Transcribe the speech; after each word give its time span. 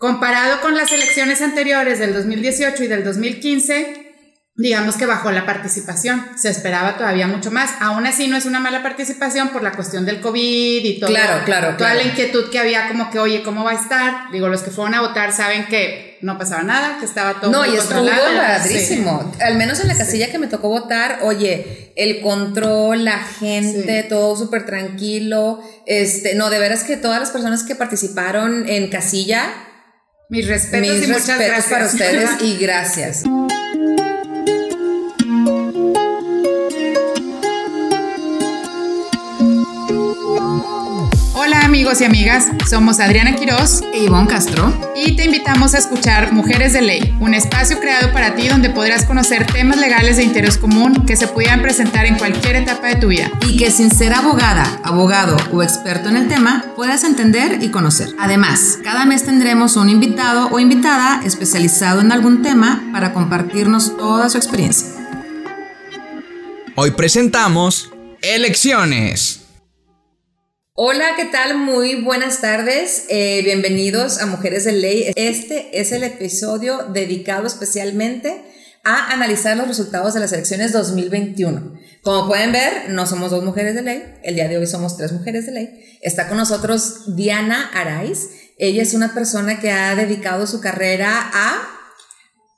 comparado 0.00 0.62
con 0.62 0.76
las 0.76 0.90
elecciones 0.92 1.42
anteriores 1.42 1.98
del 1.98 2.14
2018 2.14 2.84
y 2.84 2.86
del 2.86 3.04
2015, 3.04 4.06
digamos 4.56 4.96
que 4.96 5.04
bajó 5.04 5.30
la 5.30 5.44
participación. 5.44 6.26
Se 6.36 6.48
esperaba 6.48 6.96
todavía 6.96 7.26
mucho 7.26 7.50
más. 7.50 7.70
Aún 7.80 8.06
así 8.06 8.26
no 8.26 8.38
es 8.38 8.46
una 8.46 8.60
mala 8.60 8.82
participación 8.82 9.50
por 9.50 9.62
la 9.62 9.72
cuestión 9.72 10.06
del 10.06 10.22
COVID 10.22 10.84
y 10.84 10.98
todo. 10.98 11.10
Claro, 11.10 11.44
claro, 11.44 11.76
Toda 11.76 11.92
la 11.94 12.02
inquietud 12.02 12.48
que 12.50 12.58
había 12.58 12.88
como 12.88 13.10
que, 13.10 13.18
oye, 13.18 13.42
¿cómo 13.42 13.62
va 13.62 13.72
a 13.72 13.74
estar? 13.74 14.32
Digo, 14.32 14.48
los 14.48 14.62
que 14.62 14.70
fueron 14.70 14.94
a 14.94 15.02
votar 15.02 15.34
saben 15.34 15.66
que 15.66 16.16
no 16.22 16.38
pasaba 16.38 16.62
nada, 16.62 16.96
que 16.98 17.04
estaba 17.04 17.34
todo 17.34 17.50
No, 17.50 17.66
y 17.66 17.76
estuvo 17.76 18.06
padrísimo. 18.06 19.32
Al 19.38 19.56
menos 19.56 19.80
en 19.80 19.88
la 19.88 19.98
casilla 19.98 20.30
que 20.30 20.38
me 20.38 20.46
tocó 20.46 20.70
votar, 20.70 21.18
oye, 21.22 21.92
el 21.96 22.22
control, 22.22 23.04
la 23.04 23.18
gente, 23.18 24.02
Sí. 24.02 24.08
todo 24.08 24.34
súper 24.34 24.64
tranquilo. 24.64 25.62
Este, 25.84 26.34
no, 26.36 26.48
de 26.48 26.58
veras 26.58 26.84
que 26.84 26.96
todas 26.96 27.20
las 27.20 27.30
personas 27.30 27.64
que 27.64 27.74
participaron 27.74 28.66
en 28.66 28.88
casilla, 28.88 29.44
Mis 30.30 30.46
respetos 30.46 30.96
mis 30.96 31.04
y 31.08 31.12
muchas 31.12 31.26
respetos 31.38 31.46
gracias. 31.48 31.70
para 31.70 31.86
ustedes 31.86 32.30
y 32.42 32.56
gracias. 32.56 33.24
Amigos 41.70 42.00
y 42.00 42.04
amigas, 42.04 42.48
somos 42.68 42.98
Adriana 42.98 43.36
Quiroz 43.36 43.82
E 43.94 44.02
Ivonne 44.02 44.26
Castro. 44.26 44.74
y 44.96 45.14
te 45.14 45.26
invitamos 45.26 45.72
a 45.72 45.78
escuchar 45.78 46.32
Mujeres 46.32 46.72
de 46.72 46.82
Ley, 46.82 47.16
un 47.20 47.32
espacio 47.32 47.78
creado 47.78 48.12
para 48.12 48.34
ti 48.34 48.48
donde 48.48 48.70
podrás 48.70 49.04
conocer 49.04 49.46
temas 49.46 49.78
legales 49.78 50.16
de 50.16 50.24
interés 50.24 50.58
común 50.58 51.06
que 51.06 51.14
se 51.14 51.28
pudieran 51.28 51.62
presentar 51.62 52.06
en 52.06 52.18
cualquier 52.18 52.56
etapa 52.56 52.88
de 52.88 52.96
tu 52.96 53.06
vida. 53.06 53.30
y 53.46 53.56
que 53.56 53.70
sin 53.70 53.92
ser 53.92 54.12
abogada, 54.12 54.80
abogado 54.82 55.36
o 55.52 55.62
experto 55.62 56.08
en 56.08 56.16
el 56.16 56.26
tema, 56.26 56.64
puedas 56.74 57.04
entender 57.04 57.62
y 57.62 57.68
conocer. 57.68 58.08
Además, 58.18 58.80
cada 58.82 59.04
mes 59.04 59.24
tendremos 59.24 59.76
un 59.76 59.90
invitado 59.90 60.48
o 60.50 60.58
invitada 60.58 61.22
especializado 61.24 62.00
en 62.00 62.10
algún 62.10 62.42
tema 62.42 62.82
para 62.92 63.12
compartirnos 63.12 63.96
toda 63.96 64.28
su 64.28 64.38
experiencia. 64.38 64.88
Hoy 66.74 66.90
presentamos 66.90 67.92
Elecciones. 68.22 69.39
Hola, 70.74 71.04
¿qué 71.16 71.24
tal? 71.24 71.58
Muy 71.58 71.96
buenas 71.96 72.40
tardes. 72.40 73.06
Eh, 73.08 73.42
bienvenidos 73.42 74.20
a 74.20 74.26
Mujeres 74.26 74.64
de 74.64 74.72
Ley. 74.72 75.12
Este 75.16 75.80
es 75.80 75.90
el 75.90 76.04
episodio 76.04 76.84
dedicado 76.84 77.48
especialmente 77.48 78.44
a 78.84 79.12
analizar 79.12 79.56
los 79.56 79.66
resultados 79.66 80.14
de 80.14 80.20
las 80.20 80.32
elecciones 80.32 80.72
2021. 80.72 81.74
Como 82.02 82.28
pueden 82.28 82.52
ver, 82.52 82.88
no 82.90 83.04
somos 83.04 83.32
dos 83.32 83.42
mujeres 83.42 83.74
de 83.74 83.82
ley. 83.82 84.14
El 84.22 84.36
día 84.36 84.46
de 84.46 84.58
hoy 84.58 84.66
somos 84.68 84.96
tres 84.96 85.12
mujeres 85.12 85.44
de 85.46 85.52
ley. 85.52 85.98
Está 86.02 86.28
con 86.28 86.38
nosotros 86.38 87.16
Diana 87.16 87.68
Araiz. 87.74 88.30
Ella 88.56 88.82
es 88.84 88.94
una 88.94 89.12
persona 89.12 89.58
que 89.58 89.72
ha 89.72 89.96
dedicado 89.96 90.46
su 90.46 90.60
carrera 90.60 91.30
a 91.34 91.68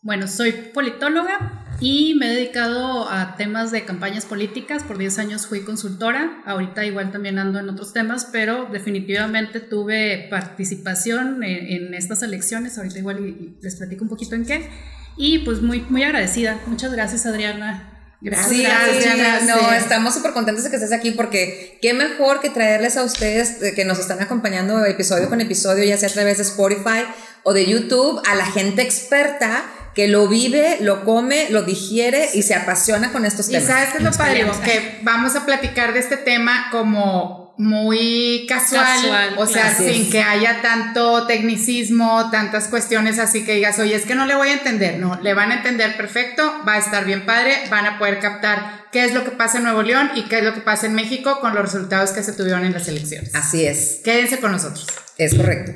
Bueno, 0.03 0.29
soy 0.29 0.53
politóloga 0.53 1.62
y 1.83 2.15
me 2.15 2.27
he 2.31 2.35
dedicado 2.37 3.09
a 3.11 3.37
temas 3.37 3.71
de 3.73 3.85
campañas 3.85 4.25
políticas. 4.25 4.83
Por 4.85 4.97
10 4.99 5.19
años 5.19 5.47
fui 5.47 5.61
consultora. 5.61 6.41
Ahorita 6.47 6.85
igual 6.87 7.11
también 7.13 7.39
ando 7.39 7.59
en 7.59 7.69
otros 7.69 7.93
temas, 7.93 8.29
pero 8.31 8.69
definitivamente 8.73 9.61
tuve 9.61 10.29
participación 10.31 11.43
en, 11.43 11.85
en 11.87 11.95
estas 11.95 12.23
elecciones. 12.23 12.79
Ahorita 12.79 12.99
igual 12.99 13.21
y- 13.21 13.29
y 13.31 13.59
les 13.63 13.77
platico 13.77 14.05
un 14.05 14.11
poquito 14.11 14.35
en 14.37 14.45
qué. 14.47 14.69
Y 15.17 15.41
pues 15.41 15.61
muy, 15.61 15.81
muy 15.91 16.03
agradecida. 16.05 16.59
Muchas 16.67 16.93
gracias, 16.93 17.27
Adriana. 17.27 17.89
Gracias. 18.21 18.49
Sí, 18.49 18.57
sí, 19.03 19.09
gracias. 19.19 19.45
No, 19.49 19.73
estamos 19.73 20.15
súper 20.15 20.33
contentos 20.33 20.63
de 20.63 20.71
que 20.71 20.77
estés 20.77 20.93
aquí 20.93 21.11
porque 21.11 21.79
qué 21.83 21.93
mejor 21.93 22.41
que 22.41 22.51
traerles 22.51 22.97
a 22.97 23.03
ustedes 23.03 23.75
que 23.75 23.85
nos 23.85 23.99
están 23.99 24.23
acompañando 24.23 24.85
episodio 24.87 25.29
con 25.29 25.41
episodio, 25.41 25.83
ya 25.83 25.97
sea 25.97 26.09
a 26.09 26.13
través 26.13 26.37
de 26.37 26.45
Spotify 26.45 27.03
o 27.43 27.53
de 27.53 27.67
YouTube, 27.67 28.23
a 28.25 28.37
la 28.37 28.47
gente 28.47 28.83
experta 28.83 29.65
que 29.95 30.09
lo 30.09 30.29
vive, 30.29 30.79
lo 30.81 31.05
come, 31.05 31.49
lo 31.51 31.63
digiere 31.63 32.31
y 32.35 32.43
se 32.43 32.55
apasiona 32.55 33.13
con 33.13 33.25
estos 33.25 33.49
Y 33.49 33.53
temas. 33.53 33.69
sabes 33.69 33.89
qué 33.91 33.99
es 33.99 34.05
lo 34.05 34.11
padre, 34.13 34.47
que 34.65 34.99
vamos 35.03 35.37
a 35.37 35.45
platicar 35.45 35.93
de 35.93 36.01
este 36.01 36.17
tema 36.17 36.69
como 36.71 37.43
muy 37.59 38.47
casual, 38.49 38.87
Casual, 38.87 39.35
o 39.37 39.47
sea, 39.47 39.75
claro. 39.75 39.93
sin 39.93 40.11
que 40.11 40.23
haya 40.23 40.63
tanto 40.63 41.27
tecnicismo, 41.27 42.31
tantas 42.31 42.69
cuestiones 42.69 43.19
así 43.19 43.45
que 43.45 43.55
digas, 43.55 43.79
oye, 43.79 43.95
es 43.95 44.07
que 44.07 44.15
no 44.15 44.25
le 44.27 44.35
voy 44.35 44.49
a 44.49 44.55
entender, 44.55 44.99
no, 44.99 45.21
le 45.21 45.35
van 45.35 45.53
a 45.53 45.57
entender 45.57 45.97
perfecto, 45.99 46.51
va 46.67 46.75
a 46.75 46.79
estar 46.79 47.05
bien 47.05 47.27
padre, 47.27 47.55
van 47.71 47.85
a 47.85 47.99
poder 47.99 48.19
captar 48.21 48.87
qué 48.91 49.05
es 49.05 49.13
lo 49.13 49.23
que 49.25 49.31
pasa 49.33 49.59
en 49.59 49.65
Nuevo 49.65 49.83
León 49.83 50.11
y 50.15 50.23
qué 50.25 50.39
es 50.39 50.45
lo 50.45 50.55
que 50.55 50.63
pasa 50.63 50.87
en 50.87 50.95
México 50.95 51.41
con 51.41 51.55
los 51.55 51.63
resultados 51.63 52.11
que 52.13 52.23
se 52.23 52.33
tuvieron 52.33 52.65
en 52.65 52.73
las 52.73 52.89
elecciones. 52.89 53.35
Así 53.35 53.67
es, 53.67 54.01
Quédense 54.03 54.41
con 54.41 54.51
nosotros. 54.53 54.87
es 55.19 55.35
correcto. 55.35 55.73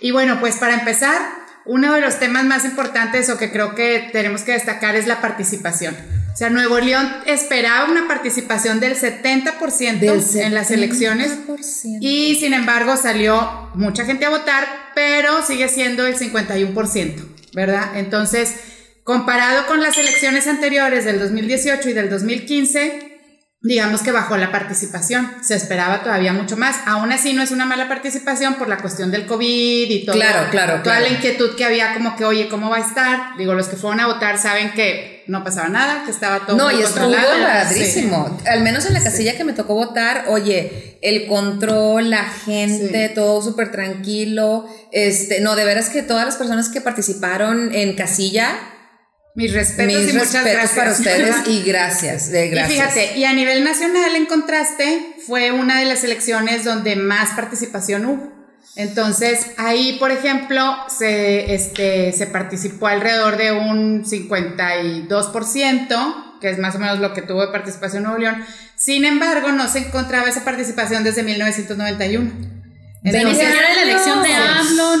Y 0.00 0.10
bueno, 0.10 0.40
pues 0.40 0.56
para 0.56 0.74
empezar, 0.74 1.20
uno 1.66 1.94
de 1.94 2.00
los 2.00 2.18
temas 2.18 2.44
más 2.44 2.64
importantes 2.64 3.30
o 3.30 3.38
que 3.38 3.50
creo 3.50 3.74
que 3.74 4.10
tenemos 4.12 4.42
que 4.42 4.52
destacar 4.52 4.96
es 4.96 5.06
la 5.06 5.20
participación. 5.20 5.96
O 6.32 6.36
sea, 6.36 6.50
Nuevo 6.50 6.80
León 6.80 7.08
esperaba 7.26 7.88
una 7.88 8.08
participación 8.08 8.80
del 8.80 8.96
70%, 8.96 10.40
en 10.40 10.52
las 10.52 10.70
elecciones 10.72 11.30
70%. 11.46 11.98
y 12.00 12.34
sin 12.34 12.54
embargo 12.54 12.96
salió 12.96 13.70
mucha 13.74 14.04
gente 14.04 14.24
a 14.24 14.30
votar, 14.30 14.66
pero 14.96 15.46
sigue 15.46 15.68
siendo 15.68 16.04
el 16.06 16.16
51%, 16.16 17.24
¿verdad? 17.54 17.96
Entonces, 17.96 18.52
comparado 19.04 19.66
con 19.68 19.80
las 19.80 19.96
elecciones 19.96 20.48
anteriores 20.48 21.04
del 21.04 21.20
2018 21.20 21.90
y 21.90 21.92
del 21.92 22.10
2015, 22.10 23.13
digamos 23.64 24.02
que 24.02 24.12
bajó 24.12 24.36
la 24.36 24.52
participación. 24.52 25.32
Se 25.42 25.56
esperaba 25.56 26.02
todavía 26.02 26.34
mucho 26.34 26.56
más. 26.56 26.76
Aún 26.84 27.10
así 27.12 27.32
no 27.32 27.42
es 27.42 27.50
una 27.50 27.64
mala 27.64 27.88
participación 27.88 28.54
por 28.54 28.68
la 28.68 28.76
cuestión 28.76 29.10
del 29.10 29.26
COVID 29.26 29.90
y 29.90 30.04
todo. 30.04 30.14
Claro, 30.14 30.50
claro, 30.50 30.72
Toda 30.74 30.82
claro. 30.82 31.00
la 31.00 31.08
inquietud 31.08 31.56
que 31.56 31.64
había 31.64 31.94
como 31.94 32.14
que, 32.14 32.26
oye, 32.26 32.48
¿cómo 32.48 32.68
va 32.68 32.76
a 32.76 32.80
estar? 32.80 33.36
Digo, 33.38 33.54
los 33.54 33.68
que 33.68 33.76
fueron 33.76 34.00
a 34.00 34.06
votar 34.06 34.38
saben 34.38 34.72
que 34.72 35.24
no 35.26 35.42
pasaba 35.42 35.68
nada, 35.70 36.04
que 36.04 36.10
estaba 36.10 36.40
todo 36.40 36.56
No, 36.58 36.70
y 36.70 36.82
estuvo 36.82 37.10
padrísimo. 37.10 38.38
Al 38.46 38.60
menos 38.60 38.84
en 38.84 38.92
la 38.92 39.02
casilla 39.02 39.34
que 39.34 39.44
me 39.44 39.54
tocó 39.54 39.74
votar, 39.74 40.26
oye, 40.28 40.98
el 41.00 41.26
control, 41.26 42.10
la 42.10 42.24
gente, 42.24 43.08
todo 43.14 43.40
súper 43.40 43.72
tranquilo. 43.72 44.68
Este, 44.92 45.40
no, 45.40 45.56
de 45.56 45.64
veras 45.64 45.88
que 45.88 46.02
todas 46.02 46.26
las 46.26 46.36
personas 46.36 46.68
que 46.68 46.82
participaron 46.82 47.74
en 47.74 47.94
casilla, 47.96 48.58
Mis 49.34 49.52
respetos 49.52 50.02
mis 50.02 50.14
y 50.14 50.16
muchas 50.16 50.44
gracias. 50.44 50.70
para 50.70 50.92
ustedes 50.92 51.34
y 51.48 51.64
gracias, 51.64 52.30
de 52.30 52.48
gracias. 52.48 52.70
Y 52.70 52.74
fíjate, 52.74 53.18
y 53.18 53.24
a 53.24 53.32
nivel 53.32 53.64
nacional, 53.64 54.14
en 54.14 54.26
contraste, 54.26 55.16
fue 55.26 55.50
una 55.50 55.80
de 55.80 55.86
las 55.86 56.04
elecciones 56.04 56.62
donde 56.64 56.94
más 56.94 57.30
participación 57.30 58.06
hubo. 58.06 58.32
Entonces, 58.76 59.50
ahí, 59.56 59.96
por 59.98 60.12
ejemplo, 60.12 60.76
se, 60.88 61.54
este, 61.54 62.12
se 62.12 62.28
participó 62.28 62.86
alrededor 62.86 63.36
de 63.36 63.50
un 63.52 64.04
52%, 64.04 66.38
que 66.40 66.50
es 66.50 66.58
más 66.58 66.76
o 66.76 66.78
menos 66.78 67.00
lo 67.00 67.12
que 67.12 67.22
tuvo 67.22 67.40
de 67.42 67.48
participación 67.52 68.04
Nuevo 68.04 68.18
León. 68.18 68.36
Sin 68.76 69.04
embargo, 69.04 69.50
no 69.52 69.68
se 69.68 69.80
encontraba 69.80 70.28
esa 70.28 70.44
participación 70.44 71.02
desde 71.04 71.24
1991. 71.24 72.30
Ni 73.02 73.10
Entonces, 73.10 73.38
siquiera 73.38 73.83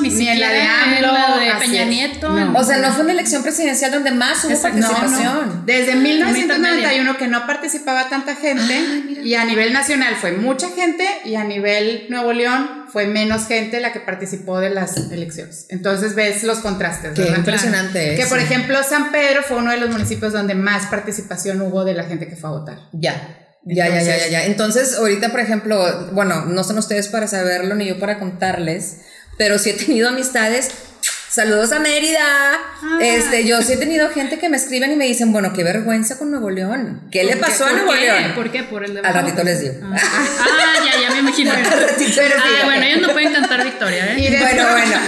Ni, 0.08 0.14
Ni 0.14 0.28
en 0.28 0.40
la 0.40 0.48
de 0.50 0.60
siquiera 0.60 0.98
en 0.98 1.04
AMLO, 1.04 1.12
la 1.12 1.38
de 1.54 1.60
Peña 1.60 1.82
es. 1.82 1.88
Nieto. 1.88 2.28
No. 2.28 2.58
o 2.58 2.64
sea, 2.64 2.78
no 2.78 2.92
fue 2.92 3.04
una 3.04 3.12
elección 3.12 3.42
presidencial 3.42 3.90
donde 3.92 4.10
más 4.10 4.44
hubo 4.44 4.52
Exacto. 4.52 4.78
No, 4.78 4.88
participación. 4.88 5.48
no. 5.48 5.62
Desde 5.66 5.94
1991 5.96 7.16
que 7.18 7.28
no 7.28 7.46
participaba 7.46 8.08
tanta 8.08 8.34
gente 8.36 8.84
y 9.22 9.34
a 9.34 9.44
nivel 9.44 9.72
nacional 9.72 10.14
fue 10.16 10.32
mucha 10.32 10.68
gente 10.70 11.06
y 11.24 11.34
a 11.36 11.44
nivel 11.44 12.06
Nuevo 12.10 12.32
León 12.32 12.84
fue 12.92 13.06
menos 13.06 13.46
gente 13.46 13.80
la 13.80 13.92
que 13.92 14.00
participó 14.00 14.60
de 14.60 14.70
las 14.70 14.96
elecciones. 15.10 15.66
Entonces 15.70 16.14
ves 16.14 16.44
los 16.44 16.58
contrastes, 16.58 17.12
Qué 17.14 17.22
¿verdad? 17.22 17.38
impresionante 17.38 18.14
Que 18.16 18.26
por 18.26 18.38
ejemplo 18.38 18.78
San 18.82 19.10
Pedro 19.10 19.42
fue 19.42 19.56
uno 19.56 19.70
de 19.70 19.78
los 19.78 19.90
municipios 19.90 20.32
donde 20.32 20.54
más 20.54 20.86
participación 20.86 21.60
hubo 21.62 21.84
de 21.84 21.94
la 21.94 22.04
gente 22.04 22.28
que 22.28 22.36
fue 22.36 22.50
a 22.50 22.52
votar. 22.52 22.78
Ya. 22.92 23.40
Ya, 23.66 23.88
ya, 23.88 24.02
ya, 24.02 24.16
ya, 24.18 24.28
ya. 24.28 24.44
Entonces, 24.44 24.98
ahorita, 24.98 25.30
por 25.30 25.40
ejemplo, 25.40 26.10
bueno, 26.12 26.44
no 26.44 26.62
son 26.64 26.76
ustedes 26.76 27.08
para 27.08 27.26
saberlo 27.26 27.74
ni 27.74 27.86
yo 27.86 27.98
para 27.98 28.18
contarles, 28.18 28.98
pero 29.36 29.58
sí 29.58 29.70
he 29.70 29.74
tenido 29.74 30.08
amistades. 30.08 30.70
Saludos 31.28 31.72
a 31.72 31.80
Mérida. 31.80 32.20
Ah. 32.22 32.98
Este, 33.00 33.44
yo 33.44 33.60
sí 33.60 33.72
he 33.72 33.76
tenido 33.76 34.08
gente 34.10 34.38
que 34.38 34.48
me 34.48 34.56
escriben 34.56 34.92
y 34.92 34.96
me 34.96 35.04
dicen, 35.06 35.32
bueno, 35.32 35.52
qué 35.52 35.64
vergüenza 35.64 36.16
con 36.16 36.30
Nuevo 36.30 36.48
León. 36.48 37.00
¿Qué 37.10 37.24
le 37.24 37.34
pasó 37.36 37.64
a 37.64 37.70
¿Por 37.70 37.76
Nuevo 37.78 37.92
qué? 37.92 38.00
León? 38.02 38.32
¿Por 38.36 38.52
qué? 38.52 38.62
Por 38.62 38.84
el 38.84 38.94
de 38.94 39.00
Al 39.00 39.12
ratito 39.14 39.42
les 39.42 39.60
digo. 39.60 39.74
Ah, 39.82 39.96
ah, 39.96 40.84
ya, 40.84 41.00
ya 41.00 41.10
me 41.10 41.18
imagino. 41.18 41.50
Pero 42.14 42.36
ah, 42.38 42.42
sí. 42.46 42.64
bueno, 42.64 42.84
ellos 42.86 43.00
no 43.02 43.12
pueden 43.12 43.32
cantar 43.32 43.64
victoria, 43.64 44.16
Y 44.16 44.26
¿eh? 44.28 44.30
dentro, 44.30 44.48
Bueno, 44.48 44.70
bueno. 44.70 45.00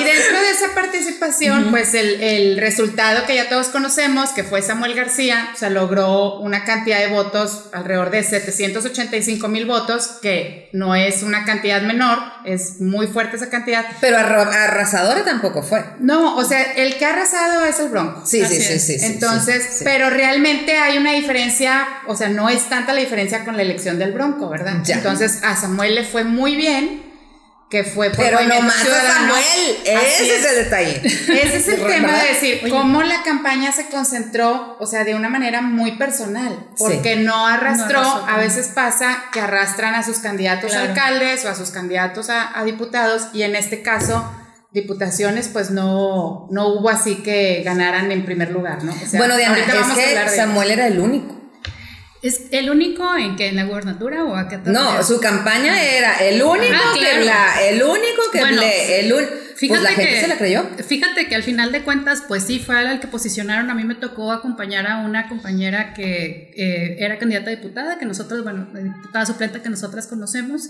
y 0.00 0.04
dentro 0.04 0.40
de 0.40 0.54
participación, 1.18 1.70
pues 1.70 1.94
el, 1.94 2.20
el 2.22 2.58
resultado 2.58 3.26
que 3.26 3.34
ya 3.34 3.48
todos 3.48 3.68
conocemos, 3.68 4.30
que 4.30 4.44
fue 4.44 4.62
Samuel 4.62 4.94
García, 4.94 5.50
o 5.54 5.56
sea, 5.58 5.70
logró 5.70 6.38
una 6.40 6.64
cantidad 6.64 6.98
de 6.98 7.08
votos, 7.08 7.64
alrededor 7.72 8.10
de 8.10 8.22
785 8.22 9.48
mil 9.48 9.66
votos, 9.66 10.18
que 10.22 10.68
no 10.72 10.94
es 10.94 11.22
una 11.22 11.44
cantidad 11.44 11.82
menor, 11.82 12.18
es 12.44 12.80
muy 12.80 13.06
fuerte 13.06 13.36
esa 13.36 13.50
cantidad. 13.50 13.84
Pero 14.00 14.16
arra- 14.18 14.64
arrasadora 14.64 15.24
tampoco 15.24 15.62
fue. 15.62 15.84
No, 16.00 16.36
o 16.36 16.44
sea, 16.44 16.62
el 16.72 16.96
que 16.96 17.04
ha 17.04 17.12
arrasado 17.12 17.64
es 17.64 17.78
el 17.80 17.88
Bronco. 17.88 18.22
Sí, 18.26 18.44
sí, 18.44 18.60
sí, 18.60 18.78
sí. 18.78 18.96
Entonces, 19.04 19.62
sí, 19.62 19.68
sí. 19.78 19.84
pero 19.84 20.10
realmente 20.10 20.76
hay 20.76 20.98
una 20.98 21.12
diferencia, 21.12 21.86
o 22.06 22.16
sea, 22.16 22.28
no 22.28 22.48
es 22.48 22.68
tanta 22.68 22.92
la 22.92 23.00
diferencia 23.00 23.44
con 23.44 23.56
la 23.56 23.62
elección 23.62 23.98
del 23.98 24.12
Bronco, 24.12 24.48
¿verdad? 24.48 24.78
Ya. 24.84 24.96
Entonces, 24.96 25.40
a 25.42 25.56
Samuel 25.56 25.94
le 25.94 26.04
fue 26.04 26.24
muy 26.24 26.56
bien, 26.56 27.02
que 27.70 27.84
fue 27.84 28.08
por 28.08 28.24
Pero 28.24 28.40
no 28.44 28.62
más 28.62 28.76
a. 28.82 29.12
Samuel. 29.12 29.76
Ese 29.84 30.36
es 30.38 30.44
el 30.46 30.64
detalle. 30.64 31.02
Ese 31.04 31.56
es 31.58 31.68
el 31.68 31.86
tema 31.86 32.16
de 32.16 32.28
decir 32.28 32.60
cómo 32.70 33.02
la 33.02 33.22
campaña 33.22 33.72
se 33.72 33.88
concentró, 33.88 34.76
o 34.80 34.86
sea, 34.86 35.04
de 35.04 35.14
una 35.14 35.28
manera 35.28 35.60
muy 35.60 35.92
personal, 35.98 36.66
porque 36.78 37.16
no 37.16 37.46
arrastró, 37.46 38.00
No 38.00 38.26
a 38.26 38.32
no. 38.32 38.38
veces 38.38 38.68
pasa 38.74 39.24
que 39.32 39.40
arrastran 39.40 39.94
a 39.94 40.02
sus 40.02 40.18
candidatos 40.20 40.74
a 40.74 40.80
alcaldes 40.82 41.44
o 41.44 41.50
a 41.50 41.54
sus 41.54 41.70
candidatos 41.70 42.30
a, 42.30 42.58
a 42.58 42.64
diputados, 42.64 43.28
y 43.34 43.42
en 43.42 43.54
este 43.54 43.82
caso, 43.82 44.26
diputaciones, 44.72 45.48
pues 45.48 45.70
no, 45.70 46.46
no 46.50 46.68
hubo 46.68 46.88
así 46.88 47.16
que 47.16 47.62
ganaran 47.64 48.10
en 48.12 48.24
primer 48.24 48.50
lugar, 48.50 48.82
¿no? 48.84 48.92
O 48.92 49.06
sea, 49.06 49.18
bueno, 49.18 49.36
Diana, 49.36 49.58
es 49.58 49.64
que 49.94 50.14
de- 50.14 50.36
Samuel 50.36 50.70
era 50.70 50.86
el 50.86 50.98
único. 51.00 51.34
¿Es 52.22 52.46
el 52.50 52.68
único 52.70 53.16
en 53.16 53.36
que 53.36 53.46
en 53.48 53.56
la 53.56 53.64
gubernatura 53.64 54.24
o 54.24 54.34
a 54.34 54.48
qué 54.48 54.58
te 54.58 54.70
No, 54.70 55.02
su 55.04 55.20
campaña 55.20 55.80
era 55.82 56.14
el 56.16 56.42
único 56.42 56.74
Ah, 56.74 56.92
que 56.94 57.00
claro. 57.00 57.22
bla, 57.22 57.62
el 57.68 57.82
único 57.82 58.22
que 58.32 58.40
Bueno, 58.40 58.56
ble, 58.56 59.00
el 59.00 59.12
un- 59.12 59.48
Fíjate 59.58 59.80
pues 59.80 59.90
la 59.90 59.96
gente 59.96 60.14
que, 60.14 60.20
se 60.20 60.28
la 60.28 60.38
creyó. 60.38 60.68
Fíjate 60.86 61.26
que 61.26 61.34
al 61.34 61.42
final 61.42 61.72
de 61.72 61.82
cuentas, 61.82 62.22
pues 62.28 62.44
sí, 62.44 62.60
fue 62.60 62.76
al 62.78 63.00
que 63.00 63.08
posicionaron. 63.08 63.68
A 63.70 63.74
mí 63.74 63.82
me 63.82 63.96
tocó 63.96 64.30
acompañar 64.30 64.86
a 64.86 64.98
una 64.98 65.28
compañera 65.28 65.94
que 65.94 66.52
eh, 66.56 66.96
era 67.00 67.18
candidata 67.18 67.48
a 67.50 67.56
diputada, 67.56 67.98
que 67.98 68.04
nosotros, 68.06 68.44
bueno, 68.44 68.68
diputada 68.72 69.26
suplente 69.26 69.60
que 69.60 69.68
nosotras 69.68 70.06
conocemos. 70.06 70.68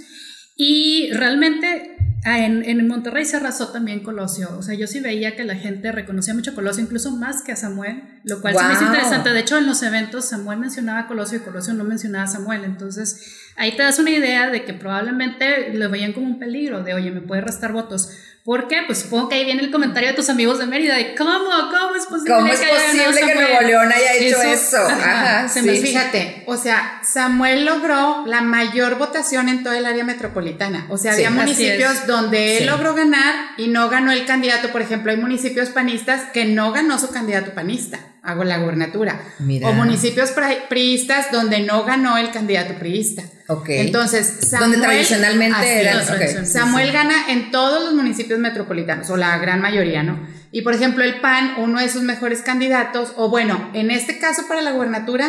Y 0.61 1.11
realmente 1.13 1.97
ah, 2.25 2.45
en, 2.45 2.65
en 2.65 2.87
Monterrey 2.89 3.25
se 3.25 3.37
arrasó 3.37 3.69
también 3.69 4.01
Colosio. 4.01 4.49
O 4.59 4.63
sea, 4.63 4.75
yo 4.75 4.89
sí 4.89 4.99
veía 4.99 5.37
que 5.37 5.45
la 5.45 5.55
gente 5.55 5.93
reconocía 5.93 6.35
mucho 6.35 6.51
a 6.51 6.55
Colosio, 6.55 6.83
incluso 6.83 7.13
más 7.17 7.43
que 7.43 7.53
a 7.53 7.57
Samuel, 7.57 8.03
lo 8.25 8.41
cual 8.41 8.57
se 8.57 8.65
me 8.65 8.73
hizo 8.73 8.81
Wow. 8.81 8.89
interesante. 8.89 9.31
De 9.31 9.39
hecho, 9.41 9.57
en 9.57 9.67
los 9.67 9.83
eventos 9.85 10.29
Samuel 10.29 10.59
mencionaba 10.59 10.99
a 11.01 11.07
Colosio 11.07 11.39
y 11.39 11.43
Colosio 11.43 11.75
no 11.75 11.85
mencionaba 11.85 12.25
a 12.25 12.29
Samuel. 12.29 12.65
Entonces, 12.65 13.48
ahí 13.59 13.73
te 13.77 13.83
das 13.83 13.99
una 13.99 14.11
idea 14.11 14.49
de 14.51 14.65
que 14.65 14.73
probablemente 14.73 15.71
lo 15.75 15.91
veían 15.91 16.13
como 16.13 16.27
un 16.27 16.39
peligro, 16.39 16.83
de 16.83 16.95
oye, 16.95 17.11
me 17.11 17.21
puede 17.21 17.41
restar 17.43 17.73
votos. 17.73 18.11
¿Por 18.45 18.67
qué? 18.67 18.79
Pues 18.87 19.01
supongo 19.01 19.29
que 19.29 19.35
ahí 19.35 19.45
viene 19.45 19.63
el 19.63 19.71
comentario 19.71 20.09
de 20.09 20.15
tus 20.15 20.31
amigos 20.31 20.59
de 20.59 20.65
Mérida, 20.67 20.95
de 20.97 21.15
cómo, 21.15 21.35
cómo 21.71 21.95
es 21.97 22.07
posible 22.07 22.35
¿Cómo 22.35 22.47
es 22.47 22.59
que 22.61 22.67
posible 22.69 23.21
que? 23.27 23.35
Nuevo 23.35 23.61
León 23.61 23.93
haya 23.93 24.15
hecho 24.15 24.41
eso? 24.41 24.79
ajá, 24.87 25.41
Ajá, 25.41 25.49
se 25.49 25.61
sí. 25.61 25.67
me 25.67 25.77
fíjate, 25.77 26.45
o 26.47 26.57
sea, 26.57 27.01
Samuel 27.05 27.67
logró 27.67 28.25
la 28.25 28.41
mayor 28.41 28.97
votación 28.97 29.51
en 29.51 29.63
todo 29.63 29.75
el 29.75 29.85
área 29.85 30.03
metropolitana. 30.05 30.87
O 30.89 30.97
sea, 30.97 31.13
Sí, 31.13 31.25
había 31.25 31.39
municipios 31.39 32.07
donde 32.07 32.57
él 32.57 32.63
Sí. 32.63 32.65
logró 32.71 32.95
ganar 32.95 33.35
y 33.59 33.69
no 33.69 33.91
ganó 33.91 34.13
el 34.13 34.25
candidato. 34.25 34.71
Por 34.71 34.81
ejemplo, 34.81 35.11
hay 35.13 35.19
municipios 35.19 35.69
panistas 35.69 36.23
que 36.33 36.47
no 36.47 36.73
ganó 36.73 36.99
su 36.99 37.11
candidato 37.11 37.53
panista 37.53 37.99
a 38.23 38.35
la 38.35 38.59
gubernatura. 38.59 39.21
Mira. 39.39 39.69
O 39.69 39.73
municipios 39.73 40.31
pri- 40.33 40.59
priistas 40.69 41.31
donde 41.33 41.61
no 41.61 41.85
ganó 41.85 42.17
el 42.19 42.31
candidato 42.31 42.75
priista. 42.75 43.23
Ok. 43.49 43.69
Entonces, 43.71 44.27
Samuel, 44.49 44.73
Donde 44.73 44.87
tradicionalmente 44.87 45.81
eran. 45.81 46.23
es. 46.23 46.53
Samuel 46.53 46.93
gana 46.93 47.31
en 47.31 47.51
todos 47.51 47.83
los 47.85 47.95
municipios 47.95 48.39
metropolitanos, 48.39 49.09
o 49.11 49.17
la 49.17 49.37
gran 49.39 49.61
mayoría, 49.61 50.03
¿no? 50.03 50.19
Y 50.51 50.63
por 50.63 50.75
ejemplo, 50.75 51.05
el 51.05 51.21
PAN, 51.21 51.55
uno 51.59 51.81
de 51.81 51.89
sus 51.89 52.03
mejores 52.03 52.43
candidatos, 52.43 53.13
o 53.17 53.29
bueno, 53.29 53.71
en 53.75 53.91
este 53.91 54.19
caso 54.19 54.43
para 54.49 54.63
la 54.63 54.73
gubernatura, 54.73 55.27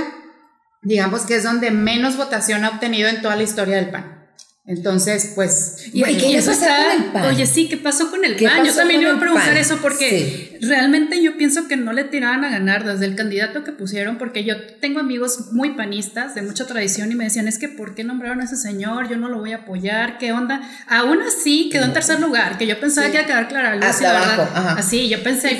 digamos 0.82 1.22
que 1.24 1.36
es 1.36 1.44
donde 1.44 1.72
menos 1.72 2.16
votación 2.18 2.64
ha 2.66 2.70
obtenido 2.70 3.10
en 3.10 3.22
toda 3.22 3.36
la 3.36 3.44
historia 3.44 3.76
del 3.76 3.90
PAN. 3.90 4.19
Entonces, 4.70 5.32
pues, 5.34 5.88
¿Y 5.94 6.02
Bueno, 6.02 6.20
qué 6.20 6.38
eso 6.38 6.52
está. 6.52 6.68
con 6.94 7.04
el 7.04 7.12
PAN? 7.12 7.26
Oye, 7.26 7.48
sí, 7.48 7.68
¿qué 7.68 7.76
pasó 7.78 8.12
con 8.12 8.24
el 8.24 8.36
¿Qué 8.36 8.46
PAN? 8.46 8.64
Yo 8.64 8.76
también 8.76 9.02
iba 9.02 9.12
a 9.14 9.20
preguntar 9.20 9.58
eso 9.58 9.78
porque 9.82 10.52
Sí. 10.62 10.68
realmente 10.68 11.24
yo 11.24 11.36
pienso 11.38 11.68
que 11.68 11.76
no 11.76 11.92
le 11.92 12.04
tiraban 12.04 12.46
a 12.46 12.50
ganar 12.52 12.86
desde 12.86 13.06
el 13.06 13.16
candidato 13.16 13.64
que 13.64 13.72
pusieron, 13.72 14.20
porque 14.20 14.44
yo 14.44 14.62
tengo 14.80 15.00
amigos 15.00 15.54
muy 15.54 15.72
panistas 15.72 16.36
de 16.36 16.44
mucha 16.44 16.68
tradición 16.68 17.12
y 17.12 17.16
me 17.16 17.24
decían, 17.24 17.48
es 17.48 17.58
que 17.58 17.68
¿por 17.68 17.96
qué 17.96 18.04
nombraron 18.04 18.42
a 18.42 18.44
ese 18.44 18.58
señor? 18.58 19.10
Yo 19.10 19.18
no 19.18 19.28
lo 19.28 19.40
voy 19.40 19.54
a 19.54 19.58
apoyar, 19.64 20.20
¿qué 20.20 20.34
onda? 20.34 20.62
Aún 20.88 21.18
así 21.24 21.70
quedó 21.72 21.86
en 21.86 21.94
tercer 21.94 22.20
lugar, 22.20 22.60
que 22.60 22.68
yo 22.68 22.80
pensaba 22.80 23.08
que 23.08 23.14
iba 23.14 23.24
a 23.24 23.26
quedar 23.26 23.48
clara 23.48 23.76
luz. 23.76 23.86
Hasta 23.86 24.14
la 24.14 24.24
abajo, 24.24 24.42
ajá. 24.54 24.74
Así, 24.74 25.10
yo 25.10 25.24
pensé 25.24 25.50
Sí, 25.50 25.56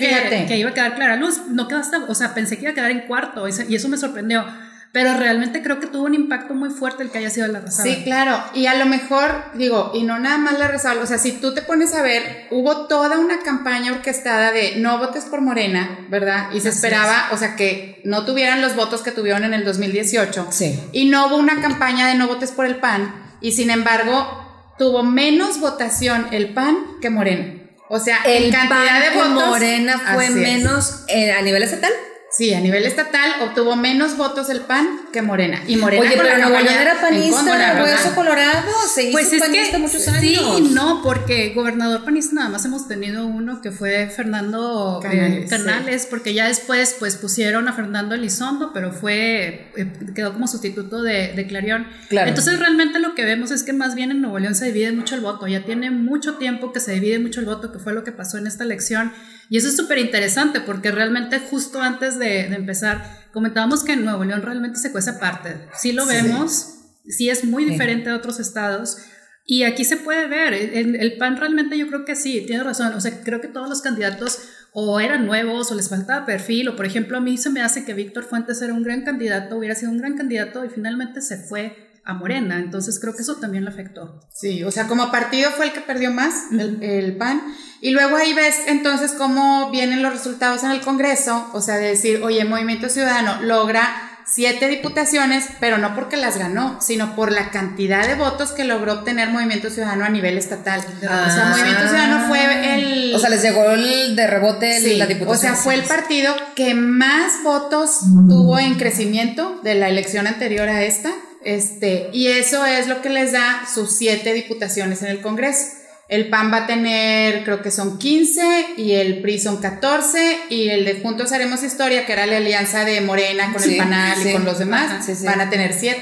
que, 0.48 0.56
iba 0.60 0.70
a 0.70 0.74
quedar 0.76 0.94
clara 0.94 1.16
luz. 1.16 1.42
No 1.50 1.68
quedó 1.68 1.80
hasta, 1.80 1.98
o 2.08 2.14
sea, 2.14 2.36
pensé 2.36 2.58
que 2.58 2.62
iba 2.66 2.72
a 2.74 2.76
quedar 2.76 2.92
en 2.92 3.02
cuarto 3.08 3.48
y 3.48 3.74
eso 3.76 3.90
me 3.90 3.98
sorprendió. 3.98 4.46
Pero 4.92 5.16
realmente 5.16 5.62
creo 5.62 5.80
que 5.80 5.86
tuvo 5.86 6.06
un 6.06 6.16
impacto 6.16 6.56
muy 6.56 6.72
fuerte 6.72 7.04
el 7.04 7.12
que 7.12 7.20
haya 7.20 7.30
sido 7.30 7.48
la 7.48 7.60
arrasada. 7.60 7.84
Sí, 7.84 8.02
claro. 8.04 8.44
Y 8.56 8.66
a 8.66 8.74
lo 8.74 8.88
mejor, 8.88 9.44
digo, 9.54 9.92
y 9.94 10.02
no 10.02 10.18
nada 10.18 10.40
más 10.40 10.58
la 10.58 10.68
resalvo, 10.68 11.04
o 11.04 11.06
sea, 11.06 11.20
si 11.20 11.34
tú 11.34 11.54
te 11.54 11.62
pones 11.62 11.94
a 11.94 12.02
ver, 12.02 12.48
hubo 12.50 12.88
toda 12.88 13.20
una 13.20 13.40
campaña 13.40 13.92
orquestada 13.92 14.52
de 14.52 14.78
no 14.78 14.98
votes 14.98 15.26
por 15.26 15.42
Morena, 15.42 16.08
¿verdad? 16.10 16.50
Y 16.54 16.62
se 16.62 16.70
Así 16.70 16.78
esperaba, 16.78 17.30
o 17.32 17.38
sea, 17.38 17.56
que 17.56 18.02
no 18.04 18.26
tuvieran 18.26 18.64
los 18.64 18.76
votos 18.76 19.02
que 19.04 19.12
tuvieron 19.12 19.44
en 19.44 19.54
el 19.54 19.64
2018. 19.64 20.48
Sí. 20.50 20.80
Y 20.92 21.06
no 21.06 21.28
hubo 21.28 21.38
una 21.38 21.62
campaña 21.62 22.08
de 22.08 22.16
no 22.16 22.28
votes 22.28 22.52
por 22.52 22.66
el 22.66 22.78
PAN. 22.78 23.14
Y 23.42 23.52
sin 23.52 23.70
embargo, 23.70 24.74
tuvo 24.80 25.04
menos 25.04 25.60
votación 25.60 26.28
el 26.32 26.50
PAN 26.54 26.78
que 27.00 27.12
Morena. 27.12 27.60
O 27.90 28.00
sea, 28.00 28.20
en 28.26 28.46
El 28.46 28.52
cantidad 28.52 28.80
PAN 28.80 29.02
de 29.02 29.10
votos. 29.18 29.48
Morena 29.50 30.02
fue 30.14 30.30
menos 30.32 31.04
eh, 31.08 31.32
a 31.32 31.42
nivel 31.44 31.62
estatal. 31.62 31.92
Sí, 32.40 32.54
a 32.54 32.62
nivel 32.62 32.86
estatal 32.86 33.32
obtuvo 33.42 33.76
menos 33.76 34.16
votos 34.16 34.50
el 34.50 34.62
PAN 34.62 34.88
que 35.12 35.22
Morena. 35.22 35.62
Y 35.68 35.76
Morena 35.76 36.04
Oye, 36.04 36.16
pero 36.16 36.38
Nuevo 36.38 36.58
León 36.58 36.80
era 36.80 37.02
panista, 37.02 37.44
¿verdad? 37.44 37.84
hueso 37.84 38.16
colorado, 38.16 38.72
se 38.88 39.04
hizo 39.04 39.12
Pues 39.12 39.34
es 39.34 39.42
panista 39.42 39.72
que 39.72 39.78
muchos 39.80 40.02
sí 40.04 40.36
años. 40.38 40.60
y 40.60 40.62
no, 40.74 41.02
porque 41.04 41.52
gobernador 41.54 42.06
panista 42.06 42.36
nada 42.36 42.48
más 42.48 42.64
hemos 42.64 42.88
tenido 42.88 43.28
uno 43.28 43.62
que 43.62 43.72
fue 43.72 44.08
Fernando 44.08 45.02
eh, 45.12 45.48
Canales, 45.50 46.08
porque 46.10 46.34
ya 46.34 46.48
después 46.48 46.96
pues 46.98 47.18
pusieron 47.18 47.68
a 47.68 47.74
Fernando 47.74 48.16
Elizondo, 48.16 48.72
pero 48.72 48.94
fue 48.94 49.74
eh, 49.76 49.92
quedó 50.16 50.32
como 50.32 50.48
sustituto 50.48 51.02
de, 51.02 51.34
de 51.34 51.46
Clarión. 51.46 51.88
Claro. 52.08 52.30
Entonces 52.30 52.58
realmente 52.58 53.00
lo 53.00 53.16
que 53.16 53.26
vemos 53.26 53.52
es 53.52 53.64
que 53.64 53.74
más 53.74 53.96
bien 53.96 54.12
en 54.12 54.22
Nuevo 54.22 54.40
León 54.40 54.56
se 54.56 54.68
divide 54.68 54.94
mucho 54.94 55.16
el 55.16 55.20
voto, 55.20 55.46
ya 55.46 55.66
tiene 55.66 55.92
mucho 55.92 56.36
tiempo 56.36 56.72
que 56.72 56.80
se 56.80 56.94
divide 56.94 57.20
mucho 57.20 57.42
el 57.42 57.48
voto, 57.48 57.74
que 57.74 57.80
fue 57.80 57.92
lo 57.92 58.06
que 58.06 58.14
pasó 58.14 58.38
en 58.38 58.48
esta 58.48 58.64
elección. 58.64 59.12
Y 59.50 59.58
eso 59.58 59.68
es 59.68 59.76
súper 59.76 59.98
interesante 59.98 60.62
porque 60.62 60.92
realmente 60.92 61.40
justo 61.40 61.82
antes 61.82 62.20
de, 62.20 62.48
de 62.50 62.56
empezar 62.56 63.28
comentábamos 63.34 63.84
que 63.84 63.94
en 63.94 64.06
Nuevo 64.06 64.24
León 64.24 64.42
realmente 64.42 64.80
se 64.80 64.92
cuesta 64.92 65.12
aparte. 65.12 65.58
Sí 65.76 65.92
lo 65.92 66.06
Sí. 66.06 66.14
vemos, 66.16 66.76
sí 67.08 67.30
es 67.30 67.44
muy 67.44 67.64
Sí. 67.66 67.72
diferente 67.72 68.10
a 68.10 68.16
otros 68.16 68.40
estados. 68.40 68.98
Y 69.46 69.64
aquí 69.64 69.84
se 69.84 69.98
puede 69.98 70.28
ver, 70.28 70.54
el, 70.54 70.96
el 70.96 71.18
PAN 71.18 71.38
realmente 71.38 71.76
yo 71.78 71.88
creo 71.88 72.06
que 72.06 72.16
sí, 72.16 72.44
tiene 72.46 72.64
razón, 72.64 72.94
o 72.94 73.02
sea, 73.02 73.24
creo 73.24 73.42
que 73.42 73.48
todos 73.48 73.68
los 73.68 73.82
candidatos 73.82 74.38
o 74.74 75.00
eran 75.00 75.26
nuevos 75.26 75.72
o 75.72 75.76
les 75.76 75.90
faltaba 75.90 76.28
perfil, 76.28 76.70
o 76.70 76.76
por 76.76 76.86
ejemplo 76.86 77.18
a 77.18 77.22
mí 77.22 77.36
se 77.36 77.50
me 77.50 77.62
hace 77.64 77.84
que 77.84 77.96
Víctor 77.96 78.26
Fuentes 78.26 78.62
era 78.62 78.76
un 78.76 78.84
gran 78.84 79.02
candidato, 79.02 79.58
hubiera 79.58 79.74
sido 79.74 79.92
un 79.92 79.98
gran 79.98 80.16
candidato 80.16 80.64
y 80.64 80.70
finalmente 80.70 81.22
se 81.22 81.38
fue 81.38 81.89
a 82.06 82.14
Morena, 82.14 82.58
entonces 82.58 83.00
creo 83.00 83.16
que 83.16 83.22
eso 83.22 83.36
también 83.38 83.64
le 83.66 83.70
afectó. 83.72 84.20
Sí, 84.34 84.64
o 84.64 84.72
sea, 84.72 84.88
como 84.88 85.12
partido 85.12 85.52
fue 85.52 85.68
el 85.68 85.74
que 85.74 85.82
perdió 85.82 86.12
más, 86.12 86.34
el, 86.52 86.82
el 86.82 87.18
PAN. 87.18 87.42
Y 87.82 87.92
luego 87.92 88.16
ahí 88.18 88.34
ves 88.34 88.56
entonces 88.68 89.12
cómo 89.14 89.70
vienen 89.72 90.02
los 90.04 90.12
resultados 90.14 90.64
en 90.64 90.72
el 90.72 90.82
Congreso, 90.82 91.50
o 91.54 91.62
sea, 91.62 91.76
de 91.76 91.88
decir, 91.90 92.22
oye, 92.24 92.44
Movimiento 92.46 92.90
Ciudadano 92.90 93.42
logra 93.42 93.88
siete 94.32 94.68
diputaciones, 94.68 95.46
pero 95.60 95.80
no 95.80 95.96
porque 95.96 96.16
las 96.16 96.38
ganó, 96.38 96.80
sino 96.82 97.16
por 97.16 97.32
la 97.32 97.50
cantidad 97.50 98.06
de 98.08 98.14
votos 98.14 98.52
que 98.52 98.64
logró 98.64 98.94
obtener 98.94 99.30
Movimiento 99.30 99.72
Ciudadano 99.72 100.06
a 100.06 100.10
nivel 100.10 100.38
estatal. 100.38 100.82
o 100.82 101.00
sea, 101.00 101.48
Ah. 101.48 101.50
Movimiento 101.52 101.88
Ciudadano 101.88 102.28
fue 102.28 102.76
el... 102.76 103.16
O 103.16 103.18
sea, 103.20 103.30
les 103.32 103.42
llegó 103.42 103.64
el 103.72 104.16
de 104.16 104.28
rebote 104.28 104.78
el- 104.78 104.84
Sí, 104.84 104.96
la 104.98 105.06
o 105.06 105.08
diputación. 105.08 105.54
sea, 105.56 105.64
fue 105.64 105.74
el 105.74 105.82
partido 105.84 106.36
que 106.56 106.76
más 106.76 107.42
votos 107.44 108.02
tuvo 108.28 108.60
en 108.60 108.76
crecimiento 108.78 109.60
de 109.64 109.74
la 109.76 109.90
elección 109.90 110.28
anterior 110.28 110.70
a 110.70 110.84
esta, 110.84 111.10
este, 111.44 112.10
y 112.14 112.28
eso 112.28 112.66
es 112.66 112.88
lo 112.88 113.02
que 113.02 113.10
les 113.10 113.32
da 113.32 113.64
sus 113.74 113.92
siete 113.92 114.34
diputaciones 114.34 115.02
en 115.02 115.10
el 115.10 115.22
Congreso. 115.22 115.78
El 116.10 116.30
PAN 116.30 116.52
va 116.52 116.58
a 116.64 116.68
tener, 116.68 117.44
creo 117.44 117.62
que 117.62 117.70
son 117.70 118.00
15, 118.00 118.42
y 118.78 118.94
el 118.94 119.22
PRI 119.22 119.38
son 119.40 119.58
14, 119.58 120.40
y 120.50 120.70
el 120.70 120.84
de 120.84 120.96
Juntos 121.02 121.32
Haremos 121.32 121.62
Historia, 121.62 122.08
que 122.08 122.14
era 122.14 122.26
la 122.26 122.38
alianza 122.38 122.84
de 122.84 123.00
Morena 123.02 123.52
con 123.54 123.62
Sí, 123.62 123.74
el 123.74 123.78
PANAL 123.78 124.18
sí. 124.18 124.30
y 124.30 124.34
con 124.34 124.44
los 124.44 124.58
demás, 124.58 125.06
sí. 125.06 125.14
van 125.24 125.40
a 125.40 125.52
tener 125.52 125.72
7. 125.72 126.02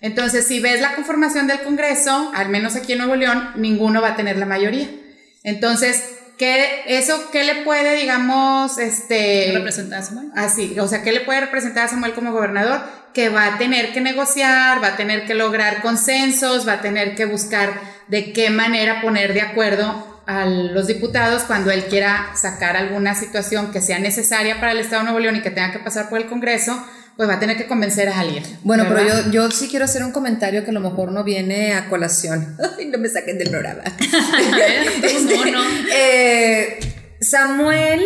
Entonces, 0.00 0.46
si 0.46 0.60
ves 0.60 0.80
la 0.80 0.94
conformación 0.94 1.48
del 1.48 1.60
Congreso, 1.62 2.30
al 2.36 2.50
menos 2.50 2.76
aquí 2.76 2.92
en 2.92 2.98
Nuevo 2.98 3.16
León, 3.16 3.50
ninguno 3.56 4.00
va 4.00 4.10
a 4.10 4.16
tener 4.16 4.36
la 4.36 4.46
mayoría. 4.46 4.88
Entonces, 5.42 6.04
¿qué, 6.38 6.84
¿eso 6.86 7.30
qué 7.30 7.44
le 7.44 7.56
puede, 7.56 7.96
digamos, 7.96 8.78
este... 8.78 9.50
representar 9.52 10.00
a 10.00 10.02
Samuel. 10.02 10.30
Así, 10.34 10.78
o 10.78 10.88
sea, 10.88 11.02
¿qué 11.02 11.12
le 11.12 11.20
puede 11.20 11.40
representar 11.40 11.84
a 11.84 11.88
Samuel 11.88 12.12
como 12.12 12.32
gobernador? 12.32 12.80
Que 13.12 13.28
va 13.28 13.46
a 13.46 13.58
tener 13.58 13.92
que 13.92 14.00
negociar, 14.00 14.82
va 14.82 14.88
a 14.88 14.96
tener 14.96 15.26
que 15.26 15.34
lograr 15.34 15.82
consensos, 15.82 16.66
va 16.66 16.74
a 16.74 16.80
tener 16.80 17.14
que 17.14 17.26
buscar 17.26 17.72
de 18.06 18.32
qué 18.32 18.50
manera 18.50 19.02
poner 19.02 19.34
de 19.34 19.42
acuerdo 19.42 20.22
a 20.26 20.44
los 20.44 20.86
diputados 20.86 21.42
cuando 21.44 21.70
él 21.70 21.86
quiera 21.86 22.30
sacar 22.34 22.76
alguna 22.76 23.14
situación 23.14 23.72
que 23.72 23.80
sea 23.80 23.98
necesaria 23.98 24.60
para 24.60 24.72
el 24.72 24.78
Estado 24.78 25.00
de 25.00 25.04
Nuevo 25.04 25.20
León 25.20 25.36
y 25.36 25.40
que 25.40 25.50
tenga 25.50 25.72
que 25.72 25.78
pasar 25.78 26.10
por 26.10 26.18
el 26.18 26.26
Congreso, 26.26 26.84
pues 27.18 27.28
va 27.28 27.34
a 27.34 27.40
tener 27.40 27.56
que 27.56 27.66
convencer 27.66 28.08
a 28.08 28.20
alguien. 28.20 28.44
Bueno, 28.62 28.84
pero 28.88 29.02
yo, 29.02 29.32
yo 29.32 29.50
sí 29.50 29.66
quiero 29.66 29.86
hacer 29.86 30.04
un 30.04 30.12
comentario 30.12 30.62
que 30.62 30.70
a 30.70 30.72
lo 30.72 30.78
mejor 30.78 31.10
no 31.10 31.24
viene 31.24 31.74
a 31.74 31.88
colación. 31.88 32.56
Ay, 32.78 32.86
no 32.86 32.98
me 32.98 33.08
saquen 33.08 33.38
del 33.38 33.50
programa. 33.50 33.82
no, 35.24 35.50
no. 35.50 35.60
Eh, 35.92 36.78
Samuel, 37.20 38.04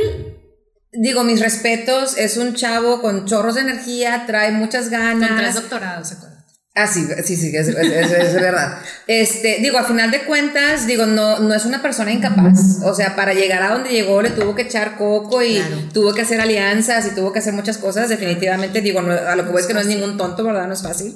digo, 0.92 1.24
mis 1.24 1.40
respetos, 1.40 2.16
es 2.16 2.38
un 2.38 2.54
chavo 2.54 3.02
con 3.02 3.26
chorros 3.26 3.56
de 3.56 3.60
energía, 3.60 4.24
trae 4.26 4.50
muchas 4.50 4.88
Con 4.88 4.92
tres 4.92 5.28
ganas. 5.28 5.54
doctorados, 5.56 6.08
¿se 6.08 6.14
acuerdan? 6.14 6.31
Ah, 6.74 6.86
sí, 6.86 7.06
sí, 7.24 7.36
sí, 7.36 7.54
es, 7.54 7.68
es, 7.68 7.76
es, 7.76 8.10
es 8.12 8.34
verdad. 8.34 8.78
Este, 9.06 9.58
digo, 9.60 9.76
a 9.78 9.84
final 9.84 10.10
de 10.10 10.20
cuentas, 10.24 10.86
digo, 10.86 11.04
no, 11.04 11.38
no 11.38 11.54
es 11.54 11.66
una 11.66 11.82
persona 11.82 12.12
incapaz. 12.12 12.78
O 12.84 12.94
sea, 12.94 13.14
para 13.14 13.34
llegar 13.34 13.62
a 13.62 13.68
donde 13.74 13.90
llegó 13.90 14.22
le 14.22 14.30
tuvo 14.30 14.54
que 14.54 14.62
echar 14.62 14.96
coco 14.96 15.42
y 15.42 15.56
Claro. 15.56 15.76
tuvo 15.92 16.14
que 16.14 16.22
hacer 16.22 16.40
alianzas 16.40 17.06
y 17.06 17.10
tuvo 17.14 17.30
que 17.32 17.40
hacer 17.40 17.52
muchas 17.52 17.76
cosas. 17.76 18.08
Definitivamente, 18.08 18.80
digo, 18.80 19.02
no- 19.02 19.12
a 19.12 19.36
lo 19.36 19.44
que 19.44 19.50
voy 19.52 19.60
es 19.60 19.66
que 19.66 19.74
no 19.74 19.80
es 19.80 19.86
ningún 19.86 20.16
tonto, 20.16 20.44
¿verdad? 20.44 20.66
No 20.66 20.72
es 20.72 20.82
fácil. 20.82 21.14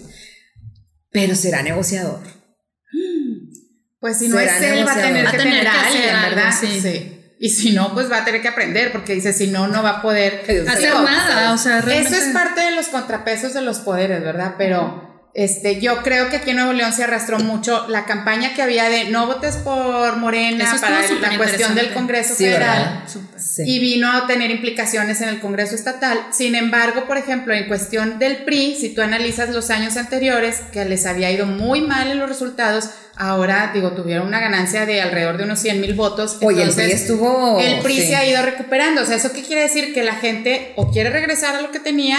Pero 1.11 1.35
será 1.35 1.63
negociador. 1.63 2.21
Pues 3.99 4.19
si 4.19 4.29
no 4.29 4.39
es 4.39 4.51
Será 4.51 4.75
él, 4.79 4.87
va 4.87 4.93
a 4.93 4.97
tener 4.97 5.27
Va 5.27 5.31
que 5.31 5.39
tener 5.39 5.63
que 5.63 5.69
hacer 5.69 6.11
algo, 6.11 6.37
¿verdad? 6.37 6.55
sí. 6.61 7.13
Y 7.39 7.51
si 7.51 7.73
no, 7.73 7.93
pues 7.93 8.11
va 8.11 8.19
a 8.19 8.25
tener 8.25 8.41
que 8.41 8.49
aprender, 8.49 8.93
porque 8.93 9.15
dice, 9.15 9.33
si 9.33 9.49
no, 9.49 9.69
no 9.69 9.83
va 9.83 9.91
a 9.99 10.03
poder 10.03 10.41
Hacer 10.69 10.95
nada, 10.95 11.53
o 11.53 11.59
sea, 11.59 11.81
realmente. 11.83 12.17
Eso 12.17 12.27
es 12.27 12.33
parte 12.35 12.61
de 12.63 12.71
los 12.73 12.89
contrapesos 12.89 13.53
de 13.53 13.61
los 13.63 13.79
poderes, 13.81 14.23
¿verdad? 14.23 14.55
Pero 14.57 15.06
este, 15.37 15.83
yo 15.83 16.03
creo 16.03 16.31
que 16.31 16.37
aquí 16.37 16.51
en 16.51 16.57
Nuevo 16.57 16.73
León 16.73 16.95
se 16.95 17.05
arrastró 17.05 17.39
mucho 17.39 17.87
la 17.89 18.07
campaña 18.07 18.55
que 18.55 18.63
había 18.63 18.89
de 18.89 19.11
no 19.11 19.27
votes 19.27 19.57
por 19.57 20.17
Morena 20.17 20.75
para 20.81 21.03
la 21.03 21.37
cuestión 21.37 21.75
del. 21.75 21.93
Congreso 21.93 22.35
Sí, 22.35 22.45
Federal. 22.45 23.05
Y 23.59 23.79
vino 23.79 24.11
a 24.11 24.27
tener 24.27 24.51
implicaciones 24.51 25.21
en 25.21 25.29
el 25.29 25.41
Congreso 25.41 25.75
Estatal. 25.75 26.19
Sin 26.33 26.55
embargo, 26.55 27.05
por 27.07 27.19
ejemplo, 27.19 27.53
en 27.53 27.69
cuestión 27.69 28.19
del 28.19 28.45
PRI, 28.45 28.77
si 28.81 28.95
tú 28.95 29.03
analizas 29.03 29.51
los 29.51 29.69
años 29.69 29.99
anteriores, 29.99 30.63
que 30.73 30.87
les 30.87 31.05
había 31.05 31.31
ido 31.31 31.45
muy 31.45 31.83
mal 31.83 32.11
en 32.11 32.19
los 32.19 32.31
resultados, 32.31 32.89
ahora, 33.15 33.73
digo, 33.75 33.93
tuvieron 33.93 34.27
una 34.27 34.41
ganancia 34.41 34.87
de 34.87 35.03
alrededor 35.03 35.37
de 35.37 35.45
unos 35.45 35.59
100 35.59 35.83
mil 35.83 35.93
votos. 35.93 36.39
Oye, 36.41 36.63
el 36.63 36.71
PRI 36.71 36.93
estuvo. 36.93 37.61
el 37.61 37.81
PRI 37.81 38.01
sí. 38.01 38.07
se 38.07 38.17
ha 38.17 38.27
ido 38.27 38.41
recuperando. 38.41 39.03
O 39.03 39.05
sea, 39.05 39.17
¿eso 39.17 39.31
qué 39.35 39.43
quiere 39.43 39.61
decir? 39.61 39.93
Que 39.93 40.03
la 40.03 40.15
gente 40.15 40.73
o 40.77 40.91
quiere 40.91 41.11
regresar 41.11 41.57
a 41.57 41.61
lo 41.61 41.73
que 41.73 41.79
tenía 41.79 42.17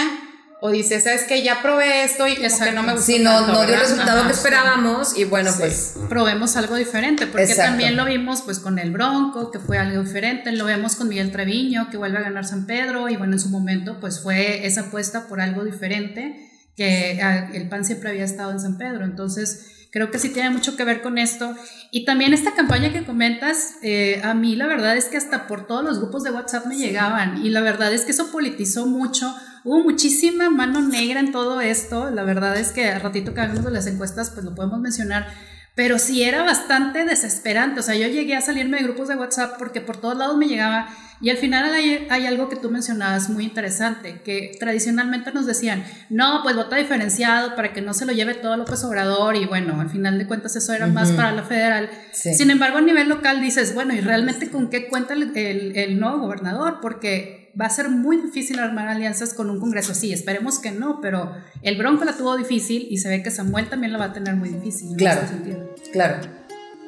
o 0.60 0.70
dice, 0.70 1.00
¿sabes 1.00 1.24
qué? 1.28 1.42
Ya 1.42 1.62
probé 1.62 2.02
esto 2.04 2.26
y 2.26 2.34
como 2.36 2.58
que 2.58 2.72
no 2.72 2.82
me 2.82 2.92
gustó 2.94 3.06
Sí, 3.06 3.18
no, 3.20 3.30
tanto, 3.30 3.52
no 3.52 3.64
dio 3.66 3.74
el 3.74 3.80
resultado 3.80 4.18
Ajá, 4.20 4.28
que 4.28 4.34
sí. 4.34 4.38
esperábamos 4.40 5.16
y 5.16 5.24
bueno, 5.24 5.50
Sí. 5.52 5.58
pues 5.60 5.94
probemos 6.08 6.56
algo 6.56 6.74
diferente, 6.74 7.26
porque 7.28 7.44
Exacto. 7.44 7.70
también 7.70 7.96
lo 7.96 8.04
vimos 8.04 8.42
pues 8.42 8.58
con 8.58 8.78
el 8.78 8.90
Bronco, 8.90 9.50
que 9.52 9.60
fue 9.60 9.78
algo 9.78 10.02
diferente, 10.02 10.50
lo 10.52 10.64
vemos 10.64 10.96
con 10.96 11.08
Miguel 11.08 11.30
Treviño, 11.30 11.90
que 11.90 11.96
vuelve 11.96 12.18
a 12.18 12.22
ganar 12.22 12.44
San 12.44 12.66
Pedro, 12.66 13.08
y 13.08 13.16
bueno, 13.16 13.34
en 13.34 13.40
su 13.40 13.50
momento 13.50 13.98
pues 14.00 14.20
fue 14.20 14.66
esa 14.66 14.82
apuesta 14.82 15.28
por 15.28 15.40
algo 15.40 15.64
diferente, 15.64 16.50
que 16.76 17.20
ah, 17.22 17.50
el 17.54 17.68
PAN 17.68 17.84
siempre 17.84 18.10
había 18.10 18.24
estado 18.24 18.50
en 18.52 18.60
San 18.60 18.78
Pedro, 18.78 19.04
entonces 19.04 19.86
creo 19.90 20.10
que 20.10 20.18
sí 20.18 20.28
tiene 20.28 20.50
mucho 20.50 20.76
que 20.76 20.84
ver 20.84 21.00
con 21.02 21.16
esto. 21.18 21.54
Y 21.90 22.04
también 22.04 22.34
esta 22.34 22.54
campaña 22.54 22.92
que 22.92 23.04
comentas, 23.04 23.76
eh, 23.82 24.20
a 24.22 24.34
mí 24.34 24.54
la 24.54 24.66
verdad 24.66 24.96
es 24.96 25.06
que 25.06 25.16
hasta 25.16 25.46
por 25.46 25.66
todos 25.66 25.82
los 25.82 25.98
grupos 25.98 26.24
de 26.24 26.30
WhatsApp 26.30 26.66
me 26.66 26.76
llegaban, 26.76 27.44
y 27.44 27.48
la 27.50 27.60
verdad 27.62 27.92
es 27.92 28.02
que 28.04 28.10
eso 28.12 28.30
politizó 28.30 28.86
mucho. 28.86 29.34
Hubo 29.68 29.82
muchísima 29.84 30.48
mano 30.48 30.80
negra 30.80 31.20
en 31.20 31.30
todo 31.30 31.60
esto. 31.60 32.10
La 32.10 32.22
verdad 32.24 32.56
es 32.56 32.72
que 32.72 32.88
a 32.88 32.98
ratito 32.98 33.34
que 33.34 33.40
hablemos 33.42 33.64
de 33.66 33.70
las 33.70 33.86
encuestas, 33.86 34.30
pues 34.30 34.44
lo 34.46 34.54
podemos 34.54 34.80
mencionar. 34.80 35.26
Pero 35.74 35.98
sí 35.98 36.22
era 36.24 36.42
bastante 36.42 37.04
desesperante. 37.04 37.80
O 37.80 37.82
sea, 37.82 37.94
yo 37.94 38.08
llegué 38.08 38.34
a 38.34 38.40
salirme 38.40 38.78
de 38.78 38.84
grupos 38.84 39.08
de 39.08 39.14
WhatsApp 39.16 39.56
porque 39.58 39.80
por 39.82 39.98
todos 39.98 40.16
lados 40.16 40.36
me 40.38 40.48
llegaba. 40.48 40.88
Y 41.20 41.30
al 41.30 41.36
final 41.36 41.70
hay, 41.72 42.06
hay 42.10 42.26
algo 42.26 42.48
que 42.48 42.56
tú 42.56 42.70
mencionabas 42.70 43.28
muy 43.28 43.44
interesante, 43.44 44.22
que 44.24 44.56
tradicionalmente 44.58 45.32
nos 45.32 45.46
decían, 45.46 45.84
no, 46.10 46.40
pues 46.42 46.56
vota 46.56 46.76
diferenciado 46.76 47.54
para 47.54 47.72
que 47.72 47.80
no 47.82 47.92
se 47.92 48.06
lo 48.06 48.12
lleve 48.12 48.34
todo 48.34 48.56
López 48.56 48.82
Obrador. 48.84 49.36
Y 49.36 49.44
bueno, 49.44 49.80
al 49.80 49.90
final 49.90 50.18
de 50.18 50.26
cuentas 50.26 50.56
eso 50.56 50.72
era 50.72 50.86
más 50.86 51.12
para 51.12 51.30
la 51.32 51.42
federal. 51.42 51.90
Sí. 52.12 52.34
Sin 52.34 52.50
embargo, 52.50 52.78
a 52.78 52.80
nivel 52.80 53.08
local 53.08 53.40
dices, 53.40 53.74
bueno, 53.74 53.94
¿y 53.94 54.00
realmente 54.00 54.48
con 54.48 54.70
qué 54.70 54.88
cuenta 54.88 55.12
el, 55.14 55.36
el- 55.36 55.76
el 55.76 56.00
nuevo 56.00 56.18
gobernador? 56.20 56.78
Porque 56.80 57.37
va 57.60 57.66
a 57.66 57.70
ser 57.70 57.88
muy 57.88 58.16
difícil 58.18 58.58
armar 58.58 58.88
alianzas 58.88 59.34
con 59.34 59.50
un 59.50 59.58
Congreso 59.58 59.92
así. 59.92 60.12
Esperemos 60.12 60.58
que 60.58 60.70
no, 60.70 61.00
pero 61.00 61.32
el 61.62 61.76
Bronco 61.76 62.04
la 62.04 62.16
tuvo 62.16 62.36
difícil 62.36 62.86
y 62.90 62.98
se 62.98 63.08
ve 63.08 63.22
que 63.22 63.30
Samuel 63.30 63.68
también 63.68 63.92
la 63.92 63.98
va 63.98 64.04
a 64.06 64.12
tener 64.12 64.36
muy 64.36 64.48
difícil. 64.48 64.90
en 64.90 64.96
Claro. 64.96 65.22
ese 65.22 65.30
sentido. 65.34 65.74
claro. 65.92 66.20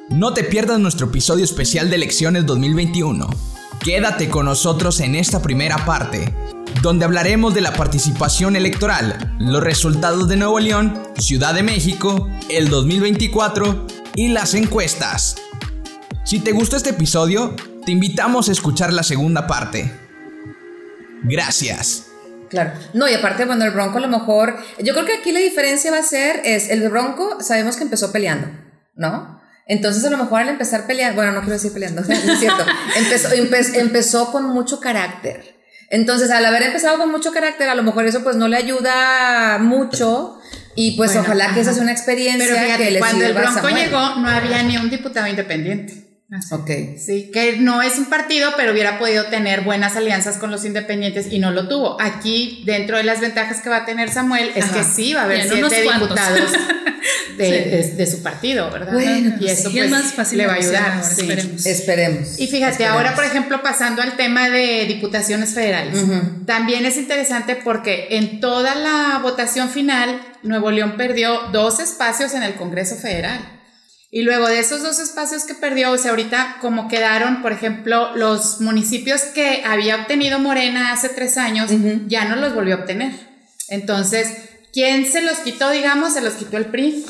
No 0.09 0.33
te 0.33 0.43
pierdas 0.43 0.79
nuestro 0.79 1.07
episodio 1.07 1.43
especial 1.45 1.89
de 1.89 1.95
elecciones 1.95 2.45
2021. 2.45 3.29
Quédate 3.83 4.29
con 4.29 4.45
nosotros 4.45 4.99
en 4.99 5.15
esta 5.15 5.41
primera 5.41 5.85
parte, 5.85 6.33
donde 6.81 7.05
hablaremos 7.05 7.53
de 7.53 7.61
la 7.61 7.73
participación 7.73 8.55
electoral, 8.55 9.35
los 9.39 9.63
resultados 9.63 10.27
de 10.27 10.35
Nuevo 10.37 10.59
León, 10.59 11.01
Ciudad 11.17 11.53
de 11.53 11.63
México, 11.63 12.29
el 12.49 12.69
2024 12.69 13.87
y 14.15 14.27
las 14.29 14.53
encuestas. 14.53 15.35
Si 16.25 16.39
te 16.39 16.51
gustó 16.51 16.75
este 16.77 16.91
episodio, 16.91 17.55
te 17.85 17.91
invitamos 17.91 18.49
a 18.49 18.51
escuchar 18.51 18.91
la 18.93 19.03
segunda 19.03 19.47
parte. 19.47 19.91
Gracias. 21.23 22.07
Claro. 22.49 22.73
No, 22.93 23.07
y 23.07 23.13
aparte, 23.13 23.45
bueno, 23.45 23.63
el 23.63 23.71
Bronco 23.71 23.97
a 23.97 24.01
lo 24.01 24.07
mejor. 24.09 24.57
Yo 24.79 24.93
creo 24.93 25.05
que 25.05 25.13
aquí 25.15 25.31
la 25.31 25.39
diferencia 25.39 25.91
va 25.91 25.99
a 25.99 26.03
ser: 26.03 26.41
es 26.43 26.69
el 26.69 26.87
Bronco, 26.89 27.37
sabemos 27.41 27.77
que 27.77 27.83
empezó 27.83 28.11
peleando, 28.11 28.47
¿no? 28.95 29.39
Entonces, 29.67 30.03
a 30.03 30.09
lo 30.09 30.17
mejor 30.17 30.41
al 30.41 30.49
empezar 30.49 30.85
peleando, 30.85 31.15
bueno, 31.15 31.31
no 31.31 31.39
quiero 31.41 31.53
decir 31.53 31.71
peleando, 31.71 32.01
es 32.09 32.39
cierto. 32.39 32.65
Empezó, 32.97 33.29
empe- 33.29 33.79
empezó 33.79 34.31
con 34.31 34.45
mucho 34.49 34.79
carácter. 34.81 35.55
Entonces, 35.89 36.29
al 36.31 36.43
haber 36.45 36.63
empezado 36.63 36.97
con 36.97 37.09
mucho 37.11 37.31
carácter, 37.31 37.69
a 37.69 37.75
lo 37.75 37.83
mejor 37.83 38.05
eso 38.05 38.21
pues 38.23 38.35
no 38.35 38.47
le 38.47 38.57
ayuda 38.57 39.57
mucho. 39.59 40.37
Y 40.75 40.95
pues 40.97 41.11
Bueno, 41.11 41.23
ojalá 41.23 41.53
que 41.53 41.59
esa 41.61 41.73
sea 41.73 41.83
una 41.83 41.91
experiencia 41.91 42.45
Pero 42.49 42.61
fíjate, 42.63 42.83
que 42.85 42.91
le 42.91 42.99
cuando 42.99 43.25
el 43.25 43.33
Bronco 43.33 43.53
Samuel. 43.55 43.75
llegó, 43.75 44.15
no 44.15 44.27
había 44.29 44.63
ni 44.63 44.77
un 44.77 44.89
diputado 44.89 45.27
independiente. 45.27 46.10
Así. 46.31 46.53
Ok. 46.53 46.69
Sí, 46.97 47.29
que 47.33 47.57
no 47.57 47.81
es 47.81 47.97
un 47.97 48.05
partido, 48.05 48.51
pero 48.55 48.71
hubiera 48.71 48.97
podido 48.99 49.25
tener 49.25 49.61
buenas 49.61 49.97
alianzas 49.97 50.37
con 50.37 50.49
los 50.49 50.63
independientes 50.63 51.27
y 51.29 51.39
no 51.39 51.51
lo 51.51 51.67
tuvo. 51.67 51.99
Aquí, 52.01 52.63
dentro 52.65 52.95
de 52.97 53.03
las 53.03 53.19
ventajas 53.19 53.61
que 53.61 53.69
va 53.69 53.77
a 53.77 53.85
tener 53.85 54.09
Samuel, 54.09 54.49
es 54.55 54.63
Ajá. 54.65 54.77
que 54.77 54.83
sí 54.85 55.13
va 55.13 55.21
a 55.21 55.23
haber 55.25 55.43
siete 55.49 55.81
diputados 55.81 56.51
de, 57.37 57.45
Sí. 57.45 57.51
de- 57.51 57.93
de 57.97 58.07
su 58.07 58.23
partido, 58.23 58.69
¿verdad? 58.71 58.93
Bueno, 58.93 59.35
y 59.41 59.47
eso 59.47 59.69
Sí, 59.71 59.79
es 59.79 59.89
pues, 59.89 59.91
más 60.03 60.13
fácil 60.13 60.37
le 60.37 60.47
va 60.47 60.53
a 60.53 60.57
ayudar. 60.57 60.91
ahora, 60.91 61.03
sí. 61.03 61.21
esperemos. 61.21 61.65
Esperemos. 61.65 62.39
Y 62.39 62.47
fíjate, 62.47 62.71
Esperemos. 62.71 62.97
ahora 62.97 63.15
por 63.15 63.25
ejemplo 63.25 63.61
pasando 63.61 64.01
al 64.01 64.15
tema 64.15 64.49
de 64.49 64.85
diputaciones 64.85 65.53
federales, 65.53 65.97
también 66.45 66.85
es 66.85 66.95
interesante 66.97 67.57
porque 67.57 68.07
en 68.11 68.39
toda 68.39 68.75
la 68.75 69.19
votación 69.21 69.69
final 69.69 70.21
Nuevo 70.43 70.71
León 70.71 70.95
perdió 70.97 71.39
dos 71.51 71.79
espacios 71.81 72.33
en 72.35 72.43
el 72.43 72.53
Congreso 72.55 72.95
Federal. 72.95 73.39
Y 74.13 74.23
luego 74.23 74.47
de 74.47 74.59
esos 74.59 74.83
dos 74.83 74.99
espacios 74.99 75.45
que 75.45 75.55
perdió, 75.55 75.91
o 75.91 75.97
sea, 75.97 76.11
ahorita 76.11 76.57
como 76.59 76.89
quedaron, 76.89 77.41
por 77.41 77.53
ejemplo, 77.53 78.13
los 78.17 78.59
municipios 78.59 79.21
que 79.21 79.63
había 79.63 79.95
obtenido 79.95 80.37
Morena 80.37 80.91
hace 80.91 81.07
tres 81.07 81.37
años, 81.37 81.71
ya 82.07 82.25
no 82.25 82.35
los 82.35 82.53
volvió 82.53 82.75
a 82.75 82.79
obtener. 82.79 83.13
Entonces, 83.69 84.33
¿quién 84.73 85.09
se 85.09 85.21
los 85.21 85.37
quitó, 85.39 85.69
digamos? 85.71 86.13
Se 86.13 86.21
los 86.21 86.33
quitó 86.33 86.57
el 86.57 86.65
PRI. 86.65 87.05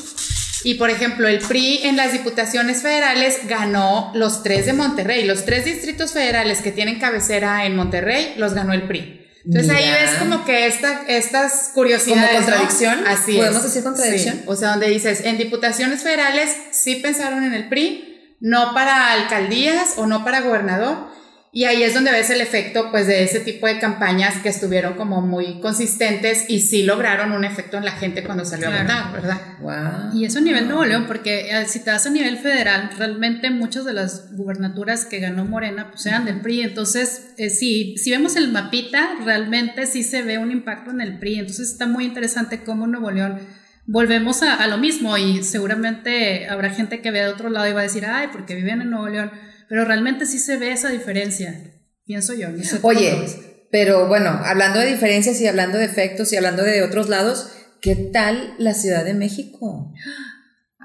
Y 0.62 0.74
por 0.74 0.90
ejemplo, 0.90 1.26
el 1.26 1.40
PRI 1.40 1.80
en 1.82 1.96
las 1.96 2.12
diputaciones 2.12 2.82
federales 2.82 3.48
ganó 3.48 4.12
los 4.14 4.44
tres 4.44 4.66
de 4.66 4.72
Monterrey. 4.72 5.24
Los 5.24 5.44
tres 5.44 5.64
distritos 5.64 6.12
federales 6.12 6.60
que 6.60 6.70
tienen 6.70 7.00
cabecera 7.00 7.66
en 7.66 7.74
Monterrey 7.74 8.34
los 8.36 8.54
ganó 8.54 8.72
el 8.72 8.82
PRI. 8.82 9.21
Entonces 9.44 9.70
ahí 9.70 9.84
Mira. 9.86 10.00
ves 10.02 10.10
como 10.18 10.44
que 10.44 10.66
esta, 10.66 11.02
estas 11.08 11.70
curiosidades. 11.74 12.30
¿Como 12.30 12.40
¿no? 12.40 12.46
contradicción? 12.46 13.06
Así 13.06 13.36
¿Podemos 13.36 13.56
es. 13.58 13.62
decir 13.64 13.82
contradicción? 13.82 14.36
Sí. 14.36 14.42
O 14.46 14.56
sea, 14.56 14.70
donde 14.70 14.88
dices, 14.88 15.22
en 15.24 15.36
diputaciones 15.38 16.02
federales 16.02 16.54
sí 16.70 16.96
pensaron 16.96 17.42
en 17.44 17.52
el 17.54 17.68
PRI, 17.68 18.36
no 18.40 18.72
para 18.74 19.12
alcaldías 19.12 19.94
o 19.96 20.06
no 20.06 20.24
para 20.24 20.40
gobernador. 20.42 21.08
Y 21.54 21.64
ahí 21.64 21.82
es 21.82 21.92
donde 21.92 22.10
ves 22.10 22.30
el 22.30 22.40
efecto 22.40 22.90
pues 22.90 23.06
de 23.06 23.24
ese 23.24 23.38
tipo 23.40 23.66
de 23.66 23.78
campañas 23.78 24.38
que 24.38 24.48
estuvieron 24.48 24.94
como 24.94 25.20
muy 25.20 25.60
consistentes 25.60 26.46
y 26.48 26.60
sí 26.60 26.82
lograron 26.82 27.30
un 27.32 27.44
efecto 27.44 27.76
en 27.76 27.84
la 27.84 27.92
gente 27.92 28.24
cuando 28.24 28.46
salió 28.46 28.68
Claro. 28.68 28.90
a 28.90 29.04
votar, 29.10 29.12
¿verdad? 29.12 29.40
Wow. 29.60 30.18
Y 30.18 30.24
eso 30.24 30.38
a 30.38 30.40
nivel 30.40 30.66
Nuevo 30.66 30.86
León, 30.86 31.04
porque 31.06 31.50
eh, 31.50 31.66
si 31.66 31.80
te 31.84 31.90
vas 31.90 32.06
a 32.06 32.10
nivel 32.10 32.38
federal, 32.38 32.88
realmente 32.96 33.50
muchas 33.50 33.84
de 33.84 33.92
las 33.92 34.34
gubernaturas 34.34 35.04
que 35.04 35.20
ganó 35.20 35.44
Morena 35.44 35.90
pues 35.90 36.06
eran 36.06 36.24
del 36.24 36.40
PRI. 36.40 36.62
Entonces, 36.62 37.34
eh, 37.36 37.50
si, 37.50 37.98
si 37.98 38.10
vemos 38.12 38.34
el 38.36 38.50
mapita, 38.50 39.10
realmente 39.22 39.84
sí 39.86 40.04
se 40.04 40.22
ve 40.22 40.38
un 40.38 40.52
impacto 40.52 40.90
en 40.90 41.02
el 41.02 41.18
PRI. 41.18 41.40
Entonces 41.40 41.70
está 41.70 41.86
muy 41.86 42.06
interesante 42.06 42.62
cómo 42.64 42.86
Nuevo 42.86 43.10
León 43.10 43.38
volvemos 43.84 44.42
a, 44.42 44.54
a 44.54 44.66
lo 44.68 44.78
mismo 44.78 45.18
y 45.18 45.42
seguramente 45.42 46.48
habrá 46.48 46.70
gente 46.70 47.02
que 47.02 47.10
vea 47.10 47.26
de 47.26 47.32
otro 47.32 47.50
lado 47.50 47.68
y 47.68 47.72
va 47.74 47.80
a 47.80 47.82
decir, 47.82 48.06
ay, 48.06 48.28
porque 48.32 48.54
viven 48.54 48.80
en 48.80 48.88
Nuevo 48.88 49.08
León. 49.10 49.30
Pero 49.72 49.86
realmente 49.86 50.26
sí 50.26 50.38
se 50.38 50.58
ve 50.58 50.70
esa 50.70 50.90
diferencia, 50.90 51.58
pienso 52.04 52.34
yo. 52.34 52.50
no 52.50 52.62
sé. 52.62 52.78
Oye, 52.82 53.24
pero 53.70 54.06
bueno, 54.06 54.28
hablando 54.44 54.80
de 54.80 54.84
diferencias 54.84 55.40
y 55.40 55.46
hablando 55.46 55.78
de 55.78 55.86
efectos 55.86 56.30
y 56.30 56.36
hablando 56.36 56.62
de 56.62 56.82
otros 56.82 57.08
lados, 57.08 57.48
¿qué 57.80 57.96
tal 57.96 58.52
la 58.58 58.74
Ciudad 58.74 59.02
de 59.02 59.14
México? 59.14 59.94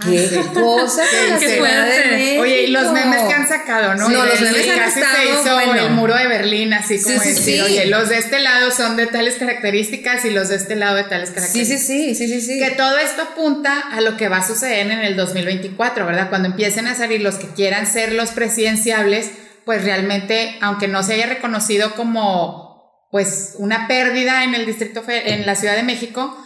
¿Qué 0.03 0.41
cosa 0.53 1.01
con 1.09 1.29
la 1.31 1.39
Qué 1.39 1.49
Ciudad 1.55 1.85
de? 1.87 2.39
Oye, 2.39 2.61
y 2.63 2.67
los 2.67 2.91
memes 2.91 3.23
que 3.23 3.33
han 3.33 3.47
sacado, 3.47 3.95
¿no? 3.95 4.07
No, 4.09 4.25
los 4.25 4.39
memes 4.41 4.69
han 4.69 4.77
casi 4.77 4.99
estado, 4.99 5.17
se 5.17 5.25
hizo 5.49 5.53
bueno. 5.55 5.73
el 5.87 5.89
muro 5.91 6.15
de 6.15 6.27
Berlín, 6.27 6.71
así 6.73 7.01
como 7.01 7.15
Sí, 7.15 7.19
sí, 7.19 7.29
decir, 7.33 7.43
sí. 7.55 7.61
oye, 7.61 7.85
los 7.87 8.09
de 8.09 8.17
este 8.19 8.39
lado 8.39 8.69
son 8.71 8.95
de 8.95 9.07
tales 9.07 9.35
características 9.35 10.23
y 10.25 10.29
los 10.29 10.49
de 10.49 10.55
este 10.57 10.75
lado 10.75 10.95
de 10.97 11.03
tales 11.05 11.29
Sí, 11.29 11.35
características. 11.35 11.81
sí, 11.87 12.13
sí, 12.13 12.27
sí, 12.27 12.27
sí, 12.27 12.41
sí. 12.41 12.59
Que 12.59 12.71
todo 12.75 12.97
esto 12.99 13.23
apunta 13.23 13.79
a 13.91 14.01
lo 14.01 14.17
que 14.17 14.29
va 14.29 14.37
a 14.37 14.47
suceder 14.47 14.85
en 14.91 14.99
el 14.99 15.15
2024, 15.15 16.05
¿verdad? 16.05 16.29
Cuando 16.29 16.47
empiecen 16.49 16.85
a 16.87 16.93
salir 16.95 17.21
los 17.21 17.35
que 17.35 17.47
quieran 17.47 17.87
ser 17.87 18.13
los 18.13 18.29
presidenciables, 18.31 19.31
pues 19.65 19.83
realmente, 19.83 20.57
aunque 20.61 20.87
no 20.87 21.01
se 21.01 21.15
haya 21.15 21.25
reconocido 21.25 21.95
como 21.95 22.67
pues 23.09 23.55
una 23.57 23.87
pérdida 23.87 24.43
en 24.43 24.53
el 24.53 24.65
distrito 24.65 25.03
en 25.07 25.45
la 25.45 25.55
Ciudad 25.55 25.75
de 25.75 25.83
México, 25.83 26.37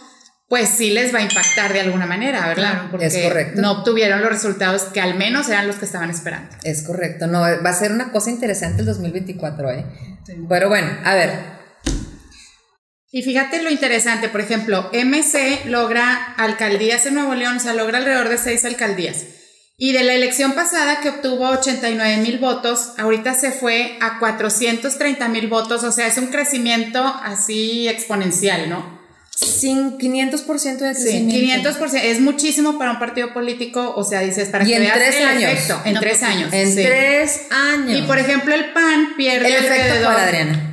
pues 0.52 0.68
sí 0.68 0.90
les 0.90 1.14
va 1.14 1.20
a 1.20 1.22
impactar 1.22 1.72
de 1.72 1.80
alguna 1.80 2.04
manera, 2.04 2.46
¿verdad? 2.46 2.90
Porque 2.90 3.06
es 3.06 3.16
correcto. 3.16 3.62
no 3.62 3.70
obtuvieron 3.70 4.20
los 4.20 4.28
resultados 4.28 4.82
que 4.82 5.00
al 5.00 5.14
menos 5.14 5.48
eran 5.48 5.66
los 5.66 5.76
que 5.76 5.86
estaban 5.86 6.10
esperando. 6.10 6.54
Es 6.62 6.82
correcto, 6.82 7.26
no, 7.26 7.40
va 7.40 7.70
a 7.70 7.72
ser 7.72 7.90
una 7.90 8.12
cosa 8.12 8.28
interesante 8.28 8.80
el 8.80 8.86
2024, 8.86 9.70
¿eh? 9.70 9.86
Pero 10.50 10.68
bueno, 10.68 10.90
a 11.06 11.14
ver. 11.14 11.30
Y 13.10 13.22
fíjate 13.22 13.62
lo 13.62 13.70
interesante, 13.70 14.28
por 14.28 14.42
ejemplo, 14.42 14.90
MC 14.92 15.64
logra 15.70 16.34
alcaldías 16.36 17.06
en 17.06 17.14
Nuevo 17.14 17.34
León, 17.34 17.56
o 17.56 17.60
sea, 17.60 17.72
logra 17.72 17.96
alrededor 17.96 18.28
de 18.28 18.36
seis 18.36 18.66
alcaldías. 18.66 19.24
Y 19.78 19.92
de 19.92 20.04
la 20.04 20.12
elección 20.12 20.52
pasada 20.52 21.00
que 21.00 21.08
obtuvo 21.08 21.48
89 21.48 22.18
mil 22.18 22.38
votos, 22.38 22.92
ahorita 22.98 23.32
se 23.32 23.52
fue 23.52 23.96
a 24.02 24.18
430 24.18 25.28
mil 25.28 25.48
votos, 25.48 25.82
o 25.82 25.92
sea, 25.92 26.08
es 26.08 26.18
un 26.18 26.26
crecimiento 26.26 27.02
así 27.02 27.88
exponencial, 27.88 28.68
¿no? 28.68 29.00
Sin 29.34 29.98
500% 29.98 30.78
de 30.78 30.92
crecimiento. 30.92 31.72
Sí, 31.72 31.78
500%. 31.78 32.00
Es 32.02 32.20
muchísimo 32.20 32.78
para 32.78 32.92
un 32.92 32.98
partido 32.98 33.32
político. 33.32 33.94
O 33.96 34.04
sea, 34.04 34.20
dices, 34.20 34.50
para 34.50 34.64
y 34.64 34.68
que 34.68 34.76
en 34.76 34.92
tres 34.92 35.24
años. 35.24 35.52
Efecto, 35.52 35.82
en 35.84 35.94
tres 35.94 36.22
años. 36.22 36.52
En 36.52 36.74
tres 36.74 37.40
años. 37.50 37.98
Y 37.98 38.02
por 38.02 38.18
ejemplo, 38.18 38.54
el 38.54 38.72
PAN 38.72 39.14
pierde. 39.16 39.48
¿El 39.48 39.64
efecto 39.64 39.94
cuál, 40.04 40.16
Adriana? 40.16 40.68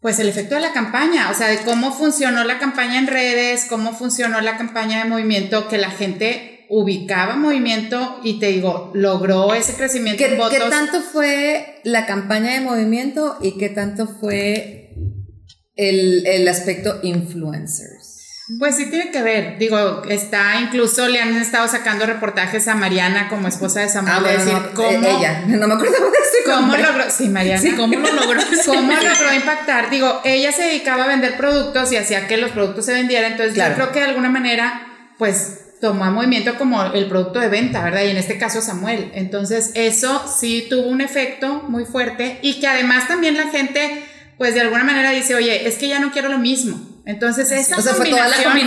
Pues 0.00 0.18
el 0.18 0.28
efecto 0.28 0.54
de 0.54 0.60
la 0.60 0.72
campaña, 0.72 1.30
o 1.30 1.34
sea, 1.34 1.48
de 1.48 1.58
cómo 1.58 1.92
funcionó 1.92 2.44
la 2.44 2.58
campaña 2.58 2.98
en 2.98 3.06
redes, 3.06 3.66
cómo 3.68 3.92
funcionó 3.92 4.40
la 4.40 4.56
campaña 4.56 5.02
de 5.02 5.08
movimiento, 5.08 5.68
que 5.68 5.78
la 5.78 5.90
gente 5.90 6.66
ubicaba 6.68 7.36
movimiento 7.36 8.20
y 8.22 8.38
te 8.38 8.48
digo, 8.48 8.90
logró 8.94 9.54
ese 9.54 9.74
crecimiento 9.74 10.22
¿Qué, 10.22 10.32
en 10.32 10.38
votos. 10.38 10.58
¿Qué 10.58 10.70
tanto 10.70 11.00
fue 11.00 11.80
la 11.84 12.06
campaña 12.06 12.52
de 12.52 12.60
movimiento 12.60 13.38
y 13.40 13.58
qué 13.58 13.68
tanto 13.68 14.06
fue 14.06 14.85
el, 15.76 16.26
el 16.26 16.48
aspecto 16.48 16.98
influencers. 17.02 18.16
Pues 18.60 18.76
sí 18.76 18.86
tiene 18.86 19.10
que 19.10 19.22
ver, 19.22 19.58
digo, 19.58 20.04
está, 20.08 20.60
incluso 20.60 21.08
le 21.08 21.20
han 21.20 21.34
estado 21.36 21.66
sacando 21.66 22.06
reportajes 22.06 22.68
a 22.68 22.76
Mariana 22.76 23.28
como 23.28 23.48
esposa 23.48 23.80
de 23.80 23.88
Samuel, 23.88 24.24
ah, 24.24 24.30
decir 24.30 24.52
no, 24.52 24.72
cómo... 24.72 24.88
Ella, 24.88 25.42
no 25.48 25.66
me 25.66 25.74
acuerdo 25.74 25.92
de. 25.92 26.16
¿Cómo 26.46 26.76
logró? 26.76 27.10
Sí, 27.10 27.28
Mariana. 27.28 27.60
Sí, 27.60 27.72
¿cómo 27.72 27.98
lo 27.98 28.12
logró? 28.12 28.40
¿Cómo 28.66 28.92
logró 28.92 29.34
impactar? 29.34 29.90
Digo, 29.90 30.20
ella 30.24 30.52
se 30.52 30.62
dedicaba 30.62 31.04
a 31.04 31.08
vender 31.08 31.36
productos 31.36 31.90
y 31.90 31.96
hacía 31.96 32.28
que 32.28 32.36
los 32.36 32.52
productos 32.52 32.86
se 32.86 32.92
vendieran, 32.92 33.32
entonces 33.32 33.56
yo 33.56 33.74
creo 33.74 33.90
que 33.90 33.98
de 33.98 34.06
alguna 34.06 34.30
manera, 34.30 35.08
pues 35.18 35.62
tomó 35.80 36.04
movimiento 36.12 36.56
como 36.56 36.84
el 36.84 37.06
producto 37.06 37.40
de 37.40 37.48
venta, 37.48 37.82
¿verdad? 37.82 38.04
Y 38.04 38.10
en 38.10 38.16
este 38.16 38.38
caso 38.38 38.62
Samuel. 38.62 39.10
Entonces 39.14 39.72
eso 39.74 40.24
sí 40.26 40.66
tuvo 40.70 40.86
un 40.86 41.00
efecto 41.00 41.64
muy 41.68 41.84
fuerte 41.84 42.38
y 42.42 42.60
que 42.60 42.66
además 42.68 43.08
también 43.08 43.36
la 43.36 43.48
gente 43.48 44.04
pues 44.38 44.54
de 44.54 44.60
alguna 44.60 44.84
manera 44.84 45.10
dice, 45.10 45.34
oye, 45.34 45.66
es 45.66 45.76
que 45.76 45.88
ya 45.88 45.98
no 45.98 46.12
quiero 46.12 46.28
lo 46.28 46.38
mismo. 46.38 46.78
Entonces 47.04 47.52
esa 47.52 47.76
combinación, 47.76 48.58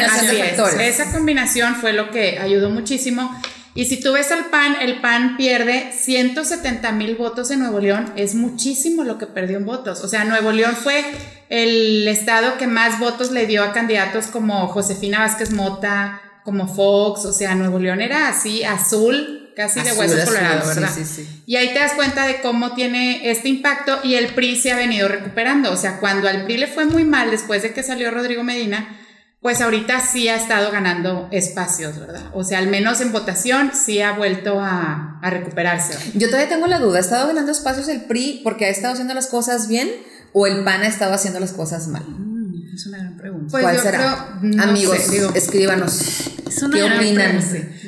esa 0.80 1.12
combinación 1.12 1.76
fue 1.76 1.94
lo 1.94 2.10
que 2.10 2.40
ayudó 2.40 2.70
muchísimo. 2.70 3.36
Y 3.76 3.86
si 3.86 4.00
tú 4.00 4.14
ves 4.14 4.32
al 4.32 4.46
PAN, 4.46 4.78
el 4.82 5.00
PAN 5.00 5.38
pierde 5.38 5.92
170 5.94 6.92
mil 6.94 7.16
votos 7.16 7.52
en 7.52 7.60
Nuevo 7.60 7.80
León, 7.80 8.12
es 8.16 8.34
muchísimo 8.34 9.04
lo 9.04 9.18
que 9.18 9.28
perdió 9.28 9.58
en 9.58 9.66
votos. 9.66 10.04
O 10.04 10.08
sea, 10.08 10.26
Nuevo 10.26 10.52
León 10.52 10.76
fue 10.76 11.06
el 11.50 12.08
estado 12.08 12.58
que 12.58 12.66
más 12.66 13.00
votos 13.00 13.32
le 13.32 13.46
dio 13.46 13.64
a 13.64 13.72
candidatos 13.72 14.28
como 14.28 14.68
Josefina 14.68 15.20
Vázquez 15.20 15.52
Mota, 15.52 16.22
como 16.44 16.68
Fox, 16.68 17.26
o 17.26 17.34
sea, 17.34 17.56
Nuevo 17.56 17.78
León 17.80 18.02
era 18.02 18.28
así, 18.28 18.64
azul, 18.64 19.49
casi 19.60 19.82
de 19.82 19.92
hueso 19.92 20.25
colorado, 20.25 20.66
¿verdad? 20.68 20.89
Sí, 20.96 21.04
sí, 21.04 21.24
sí. 21.24 21.44
Y 21.46 21.58
ahí 21.58 21.74
te 21.74 21.80
das 21.80 21.92
cuenta 21.92 22.25
de 22.25 22.39
cómo 22.39 22.75
tiene 22.75 23.30
este 23.30 23.50
impacto 23.50 24.00
y 24.04 24.16
el 24.16 24.34
PRI 24.34 24.56
se 24.56 24.72
ha 24.72 24.78
venido 24.78 25.10
recuperando. 25.10 25.74
O 25.74 25.75
sea, 25.75 26.00
cuando 26.00 26.30
al 26.30 26.46
PRI 26.46 26.58
le 26.60 26.68
fue 26.68 26.86
muy 26.86 27.04
mal 27.04 27.30
después 27.30 27.62
de 27.62 27.74
que 27.74 27.84
salió 27.84 28.10
Rodrigo 28.10 28.42
Medina, 28.42 28.98
pues 29.42 29.60
ahorita 29.60 30.00
sí 30.00 30.30
ha 30.30 30.38
estado 30.38 30.72
ganando 30.72 31.28
espacios, 31.32 32.00
¿verdad? 32.00 32.32
O 32.34 32.46
sea, 32.46 32.60
al 32.60 32.68
menos 32.68 33.01
en 33.01 33.12
votación 33.12 33.72
sí 33.74 34.00
ha 34.01 34.13
vuelto 34.13 34.62
a, 34.62 35.20
a 35.22 35.30
recuperarse. 35.30 36.13
Yo 36.18 36.28
todavía 36.28 36.48
tengo 36.48 36.68
la 36.68 36.80
duda, 36.80 37.00
¿ha 37.00 37.01
estado 37.01 37.28
ganando 37.28 37.51
espacios 37.51 37.89
el 37.89 38.04
PRI 38.06 38.39
porque 38.46 38.66
ha 38.66 38.70
estado 38.70 38.94
haciendo 38.94 39.13
las 39.13 39.28
cosas 39.28 39.68
bien 39.68 39.89
o 40.32 40.48
el 40.48 40.63
PAN 40.63 40.84
ha 40.84 40.88
estado 40.88 41.13
haciendo 41.13 41.42
las 41.42 41.51
cosas 41.51 41.89
mal? 41.89 42.05
Mm, 42.07 42.74
es 42.74 42.86
una 42.88 43.00
gran 43.00 43.18
pregunta. 43.18 43.48
Pues 43.51 43.64
¿Cuál 43.64 43.77
será? 43.77 44.40
Amigos, 44.60 44.98
escríbanos. 45.36 46.39
¿Qué 46.72 46.83
opinan? 46.83 47.40